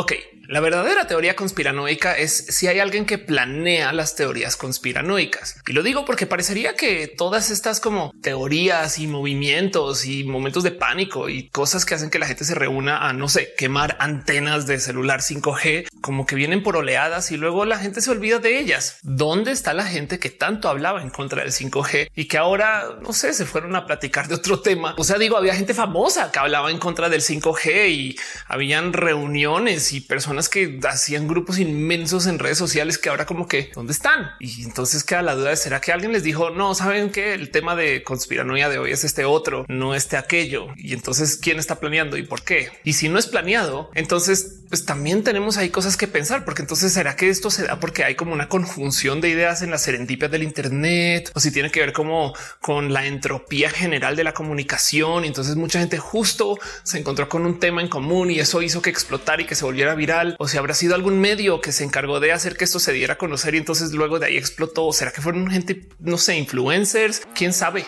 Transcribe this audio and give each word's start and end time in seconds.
Ok, 0.00 0.12
la 0.46 0.60
verdadera 0.60 1.08
teoría 1.08 1.34
conspiranoica 1.34 2.16
es 2.16 2.46
si 2.50 2.68
hay 2.68 2.78
alguien 2.78 3.04
que 3.04 3.18
planea 3.18 3.92
las 3.92 4.14
teorías 4.14 4.56
conspiranoicas. 4.56 5.60
Y 5.66 5.72
lo 5.72 5.82
digo 5.82 6.04
porque 6.04 6.24
parecería 6.24 6.76
que 6.76 7.08
todas 7.08 7.50
estas 7.50 7.80
como 7.80 8.12
teorías 8.22 9.00
y 9.00 9.08
movimientos 9.08 10.04
y 10.04 10.22
momentos 10.22 10.62
de 10.62 10.70
pánico 10.70 11.28
y 11.28 11.48
cosas 11.48 11.84
que 11.84 11.96
hacen 11.96 12.10
que 12.10 12.20
la 12.20 12.26
gente 12.26 12.44
se 12.44 12.54
reúna 12.54 13.08
a, 13.08 13.12
no 13.12 13.28
sé, 13.28 13.54
quemar 13.58 13.96
antenas 13.98 14.68
de 14.68 14.78
celular 14.78 15.20
5G, 15.20 15.88
como 16.00 16.26
que 16.26 16.36
vienen 16.36 16.62
por 16.62 16.76
oleadas 16.76 17.32
y 17.32 17.36
luego 17.36 17.64
la 17.64 17.78
gente 17.78 18.00
se 18.00 18.12
olvida 18.12 18.38
de 18.38 18.60
ellas. 18.60 19.00
¿Dónde 19.02 19.50
está 19.50 19.74
la 19.74 19.84
gente 19.84 20.20
que 20.20 20.30
tanto 20.30 20.68
hablaba 20.68 21.02
en 21.02 21.10
contra 21.10 21.42
del 21.42 21.52
5G 21.52 22.10
y 22.14 22.26
que 22.26 22.38
ahora, 22.38 22.98
no 23.02 23.12
sé, 23.12 23.34
se 23.34 23.46
fueron 23.46 23.74
a 23.74 23.84
platicar 23.84 24.28
de 24.28 24.36
otro 24.36 24.60
tema? 24.60 24.94
O 24.96 25.02
sea, 25.02 25.18
digo, 25.18 25.36
había 25.36 25.56
gente 25.56 25.74
famosa 25.74 26.30
que 26.30 26.38
hablaba 26.38 26.70
en 26.70 26.78
contra 26.78 27.08
del 27.08 27.20
5G 27.20 27.90
y 27.90 28.16
habían 28.46 28.92
reuniones 28.92 29.87
y 29.92 30.00
personas 30.00 30.48
que 30.48 30.78
hacían 30.88 31.28
grupos 31.28 31.58
inmensos 31.58 32.26
en 32.26 32.38
redes 32.38 32.58
sociales 32.58 32.98
que 32.98 33.08
ahora 33.08 33.26
como 33.26 33.46
que 33.46 33.70
dónde 33.74 33.92
están. 33.92 34.30
Y 34.40 34.62
entonces 34.64 35.04
queda 35.04 35.22
la 35.22 35.34
duda 35.34 35.50
de 35.50 35.56
será 35.56 35.80
que 35.80 35.92
alguien 35.92 36.12
les 36.12 36.22
dijo 36.22 36.50
no 36.50 36.74
saben 36.74 37.10
que 37.10 37.34
el 37.34 37.50
tema 37.50 37.76
de 37.76 38.02
conspiranoia 38.02 38.68
de 38.68 38.78
hoy 38.78 38.92
es 38.92 39.04
este 39.04 39.24
otro, 39.24 39.64
no 39.68 39.94
este 39.94 40.16
aquello. 40.16 40.68
Y 40.76 40.94
entonces 40.94 41.36
quién 41.36 41.58
está 41.58 41.80
planeando 41.80 42.16
y 42.16 42.22
por 42.22 42.42
qué. 42.42 42.70
Y 42.84 42.94
si 42.94 43.08
no 43.08 43.18
es 43.18 43.26
planeado, 43.26 43.90
entonces 43.94 44.57
pues 44.68 44.84
también 44.84 45.24
tenemos 45.24 45.56
ahí 45.56 45.70
cosas 45.70 45.96
que 45.96 46.06
pensar, 46.06 46.44
porque 46.44 46.62
entonces 46.62 46.92
será 46.92 47.16
que 47.16 47.28
esto 47.28 47.50
se 47.50 47.64
da 47.64 47.80
porque 47.80 48.04
hay 48.04 48.14
como 48.14 48.32
una 48.32 48.48
conjunción 48.48 49.20
de 49.20 49.30
ideas 49.30 49.62
en 49.62 49.70
la 49.70 49.78
serendipia 49.78 50.28
del 50.28 50.42
Internet 50.42 51.30
o 51.34 51.40
si 51.40 51.50
tiene 51.50 51.70
que 51.70 51.80
ver 51.80 51.92
como 51.92 52.34
con 52.60 52.92
la 52.92 53.06
entropía 53.06 53.70
general 53.70 54.16
de 54.16 54.24
la 54.24 54.34
comunicación. 54.34 55.24
Y 55.24 55.28
entonces 55.28 55.56
mucha 55.56 55.80
gente 55.80 55.98
justo 55.98 56.58
se 56.82 56.98
encontró 56.98 57.28
con 57.28 57.46
un 57.46 57.58
tema 57.58 57.80
en 57.80 57.88
común 57.88 58.30
y 58.30 58.40
eso 58.40 58.62
hizo 58.62 58.82
que 58.82 58.90
explotara 58.90 59.42
y 59.42 59.46
que 59.46 59.54
se 59.54 59.64
volviera 59.64 59.94
viral 59.94 60.36
o 60.38 60.48
si 60.48 60.58
habrá 60.58 60.74
sido 60.74 60.94
algún 60.94 61.18
medio 61.18 61.60
que 61.60 61.72
se 61.72 61.84
encargó 61.84 62.20
de 62.20 62.32
hacer 62.32 62.56
que 62.56 62.64
esto 62.64 62.80
se 62.80 62.92
diera 62.92 63.14
a 63.14 63.18
conocer 63.18 63.54
y 63.54 63.58
entonces 63.58 63.92
luego 63.92 64.18
de 64.18 64.26
ahí 64.26 64.36
explotó. 64.36 64.86
¿O 64.86 64.92
será 64.92 65.12
que 65.12 65.22
fueron 65.22 65.50
gente, 65.50 65.88
no 65.98 66.18
sé, 66.18 66.36
influencers? 66.36 67.22
¿Quién 67.34 67.52
sabe? 67.52 67.84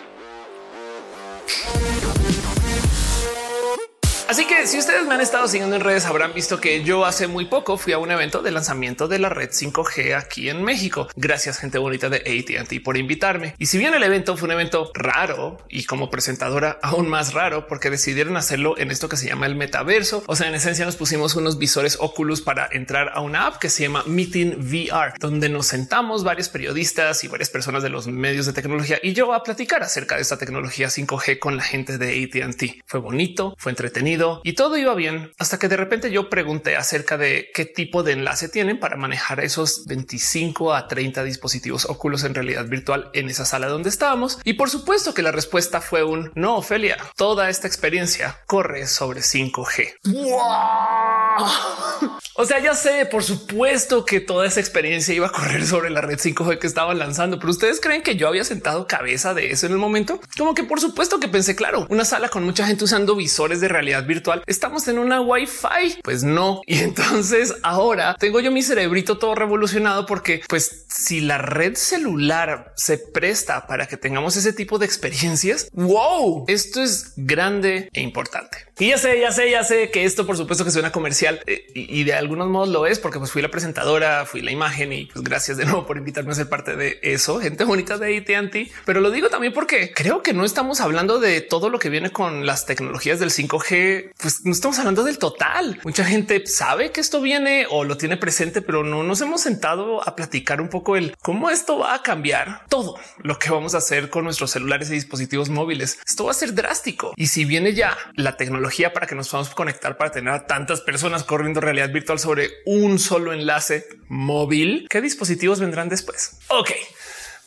Así 4.30 4.46
que 4.46 4.68
si 4.68 4.78
ustedes 4.78 5.08
me 5.08 5.14
han 5.14 5.20
estado 5.20 5.48
siguiendo 5.48 5.74
en 5.74 5.82
redes 5.82 6.06
habrán 6.06 6.32
visto 6.32 6.60
que 6.60 6.84
yo 6.84 7.04
hace 7.04 7.26
muy 7.26 7.46
poco 7.46 7.76
fui 7.76 7.94
a 7.94 7.98
un 7.98 8.12
evento 8.12 8.42
de 8.42 8.52
lanzamiento 8.52 9.08
de 9.08 9.18
la 9.18 9.28
red 9.28 9.50
5G 9.50 10.16
aquí 10.16 10.48
en 10.48 10.62
México. 10.62 11.08
Gracias 11.16 11.58
gente 11.58 11.78
bonita 11.78 12.08
de 12.08 12.18
AT&T 12.18 12.80
por 12.80 12.96
invitarme. 12.96 13.56
Y 13.58 13.66
si 13.66 13.76
bien 13.76 13.92
el 13.92 14.04
evento 14.04 14.36
fue 14.36 14.46
un 14.46 14.52
evento 14.52 14.92
raro 14.94 15.58
y 15.68 15.82
como 15.82 16.10
presentadora 16.10 16.78
aún 16.80 17.08
más 17.08 17.34
raro 17.34 17.66
porque 17.66 17.90
decidieron 17.90 18.36
hacerlo 18.36 18.78
en 18.78 18.92
esto 18.92 19.08
que 19.08 19.16
se 19.16 19.26
llama 19.26 19.46
el 19.46 19.56
metaverso. 19.56 20.22
O 20.28 20.36
sea, 20.36 20.46
en 20.46 20.54
esencia 20.54 20.84
nos 20.84 20.94
pusimos 20.94 21.34
unos 21.34 21.58
visores 21.58 21.96
Oculus 21.98 22.40
para 22.40 22.68
entrar 22.70 23.10
a 23.12 23.22
una 23.22 23.48
app 23.48 23.56
que 23.56 23.68
se 23.68 23.82
llama 23.82 24.04
Meeting 24.06 24.60
VR, 24.60 25.14
donde 25.18 25.48
nos 25.48 25.66
sentamos 25.66 26.22
varios 26.22 26.48
periodistas 26.48 27.24
y 27.24 27.26
varias 27.26 27.50
personas 27.50 27.82
de 27.82 27.88
los 27.88 28.06
medios 28.06 28.46
de 28.46 28.52
tecnología 28.52 29.00
y 29.02 29.12
yo 29.12 29.34
a 29.34 29.42
platicar 29.42 29.82
acerca 29.82 30.14
de 30.14 30.22
esta 30.22 30.38
tecnología 30.38 30.86
5G 30.86 31.40
con 31.40 31.56
la 31.56 31.64
gente 31.64 31.98
de 31.98 32.22
AT&T. 32.22 32.82
Fue 32.86 33.00
bonito, 33.00 33.56
fue 33.58 33.72
entretenido 33.72 34.19
y 34.44 34.54
todo 34.54 34.76
iba 34.76 34.94
bien 34.94 35.32
hasta 35.38 35.58
que 35.58 35.68
de 35.68 35.76
repente 35.76 36.10
yo 36.10 36.28
pregunté 36.28 36.76
acerca 36.76 37.16
de 37.16 37.50
qué 37.54 37.64
tipo 37.64 38.02
de 38.02 38.12
enlace 38.12 38.48
tienen 38.48 38.78
para 38.78 38.96
manejar 38.96 39.40
esos 39.40 39.86
25 39.86 40.74
a 40.74 40.88
30 40.88 41.24
dispositivos 41.24 41.86
óculos 41.86 42.24
en 42.24 42.34
realidad 42.34 42.66
virtual 42.66 43.10
en 43.14 43.28
esa 43.28 43.44
sala 43.44 43.68
donde 43.68 43.88
estábamos. 43.88 44.38
Y 44.44 44.54
por 44.54 44.70
supuesto 44.70 45.14
que 45.14 45.22
la 45.22 45.32
respuesta 45.32 45.80
fue 45.80 46.04
un 46.04 46.32
no, 46.34 46.56
Ophelia. 46.56 46.96
Toda 47.16 47.48
esta 47.48 47.66
experiencia 47.66 48.38
corre 48.46 48.86
sobre 48.86 49.20
5G. 49.20 49.94
O 52.40 52.46
sea, 52.46 52.58
ya 52.58 52.74
sé, 52.74 53.04
por 53.04 53.22
supuesto 53.22 54.06
que 54.06 54.18
toda 54.18 54.46
esa 54.46 54.60
experiencia 54.60 55.12
iba 55.12 55.26
a 55.26 55.30
correr 55.30 55.66
sobre 55.66 55.90
la 55.90 56.00
red 56.00 56.18
5G 56.18 56.58
que 56.58 56.66
estaban 56.66 56.98
lanzando, 56.98 57.38
pero 57.38 57.50
ustedes 57.50 57.82
creen 57.82 58.02
que 58.02 58.16
yo 58.16 58.28
había 58.28 58.44
sentado 58.44 58.86
cabeza 58.86 59.34
de 59.34 59.50
eso 59.50 59.66
en 59.66 59.72
el 59.72 59.78
momento? 59.78 60.18
Como 60.38 60.54
que 60.54 60.64
por 60.64 60.80
supuesto 60.80 61.20
que 61.20 61.28
pensé, 61.28 61.54
claro, 61.54 61.86
una 61.90 62.06
sala 62.06 62.30
con 62.30 62.44
mucha 62.44 62.66
gente 62.66 62.84
usando 62.84 63.14
visores 63.14 63.60
de 63.60 63.68
realidad 63.68 64.06
virtual. 64.10 64.42
Estamos 64.46 64.88
en 64.88 64.98
una 64.98 65.20
Wi-Fi. 65.20 66.00
Pues 66.02 66.22
no. 66.22 66.60
Y 66.70 66.78
entonces 66.78 67.54
ahora 67.62 68.14
tengo 68.18 68.38
yo 68.38 68.52
mi 68.52 68.62
cerebrito 68.62 69.18
todo 69.18 69.34
revolucionado 69.34 70.06
porque 70.06 70.40
pues 70.48 70.86
si 70.88 71.20
la 71.20 71.38
red 71.38 71.74
celular 71.74 72.72
se 72.76 72.96
presta 72.96 73.66
para 73.66 73.86
que 73.86 73.96
tengamos 73.96 74.36
ese 74.36 74.52
tipo 74.52 74.78
de 74.78 74.86
experiencias, 74.86 75.68
wow, 75.72 76.44
esto 76.46 76.80
es 76.80 77.12
grande 77.16 77.88
e 77.92 78.02
importante. 78.02 78.58
Y 78.78 78.88
ya 78.88 78.98
sé, 78.98 79.20
ya 79.20 79.32
sé, 79.32 79.50
ya 79.50 79.64
sé 79.64 79.90
que 79.90 80.04
esto 80.04 80.26
por 80.26 80.36
supuesto 80.36 80.64
que 80.64 80.70
suena 80.70 80.92
comercial 80.92 81.40
eh, 81.46 81.66
y 81.74 82.04
de 82.04 82.14
algunos 82.14 82.48
modos 82.48 82.68
lo 82.68 82.86
es 82.86 82.98
porque 82.98 83.18
pues 83.18 83.32
fui 83.32 83.42
la 83.42 83.50
presentadora, 83.50 84.24
fui 84.26 84.40
la 84.40 84.52
imagen 84.52 84.92
y 84.92 85.06
pues 85.06 85.24
gracias 85.24 85.56
de 85.56 85.64
nuevo 85.64 85.86
por 85.86 85.96
invitarme 85.96 86.32
a 86.32 86.34
ser 86.34 86.48
parte 86.48 86.76
de 86.76 86.98
eso. 87.02 87.40
Gente 87.40 87.64
bonita 87.64 87.98
de 87.98 88.16
AT&T, 88.18 88.70
pero 88.84 89.00
lo 89.00 89.10
digo 89.10 89.28
también 89.28 89.52
porque 89.52 89.92
creo 89.92 90.22
que 90.22 90.32
no 90.32 90.44
estamos 90.44 90.80
hablando 90.80 91.20
de 91.20 91.40
todo 91.40 91.68
lo 91.68 91.78
que 91.78 91.90
viene 91.90 92.10
con 92.10 92.46
las 92.46 92.66
tecnologías 92.66 93.18
del 93.18 93.30
5G. 93.30 93.99
Pues 94.20 94.44
no 94.44 94.52
estamos 94.52 94.78
hablando 94.78 95.04
del 95.04 95.18
total. 95.18 95.80
Mucha 95.84 96.04
gente 96.04 96.46
sabe 96.46 96.92
que 96.92 97.00
esto 97.00 97.20
viene 97.20 97.66
o 97.70 97.84
lo 97.84 97.96
tiene 97.96 98.16
presente, 98.16 98.62
pero 98.62 98.84
no 98.84 99.02
nos 99.02 99.20
hemos 99.20 99.40
sentado 99.40 100.06
a 100.06 100.16
platicar 100.16 100.60
un 100.60 100.68
poco 100.68 100.96
el 100.96 101.16
cómo 101.20 101.50
esto 101.50 101.78
va 101.78 101.94
a 101.94 102.02
cambiar 102.02 102.64
todo 102.68 102.98
lo 103.18 103.38
que 103.38 103.50
vamos 103.50 103.74
a 103.74 103.78
hacer 103.78 104.10
con 104.10 104.24
nuestros 104.24 104.50
celulares 104.50 104.90
y 104.90 104.94
dispositivos 104.94 105.48
móviles. 105.48 105.98
Esto 106.06 106.24
va 106.24 106.30
a 106.30 106.34
ser 106.34 106.54
drástico. 106.54 107.12
Y 107.16 107.28
si 107.28 107.44
viene 107.44 107.74
ya 107.74 107.96
la 108.14 108.36
tecnología 108.36 108.92
para 108.92 109.06
que 109.06 109.14
nos 109.14 109.28
podamos 109.28 109.54
conectar 109.54 109.96
para 109.96 110.10
tener 110.10 110.32
a 110.32 110.46
tantas 110.46 110.80
personas 110.80 111.24
corriendo 111.24 111.60
realidad 111.60 111.90
virtual 111.90 112.18
sobre 112.18 112.50
un 112.66 112.98
solo 112.98 113.32
enlace 113.32 113.86
móvil. 114.08 114.86
¿Qué 114.88 115.00
dispositivos 115.00 115.60
vendrán 115.60 115.88
después? 115.88 116.38
Ok. 116.48 116.70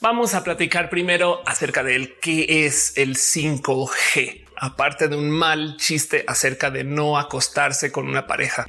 Vamos 0.04 0.34
a 0.34 0.44
platicar 0.44 0.90
primero 0.90 1.42
acerca 1.46 1.82
del 1.82 2.20
qué 2.20 2.66
es 2.66 2.98
el 2.98 3.16
5G, 3.16 4.43
aparte 4.64 5.10
de 5.10 5.18
un 5.18 5.30
mal 5.30 5.76
chiste 5.76 6.24
acerca 6.26 6.72
de 6.72 6.86
no 6.86 7.18
acostarse 7.18 7.92
con 7.92 8.08
una 8.08 8.28
pareja. 8.28 8.66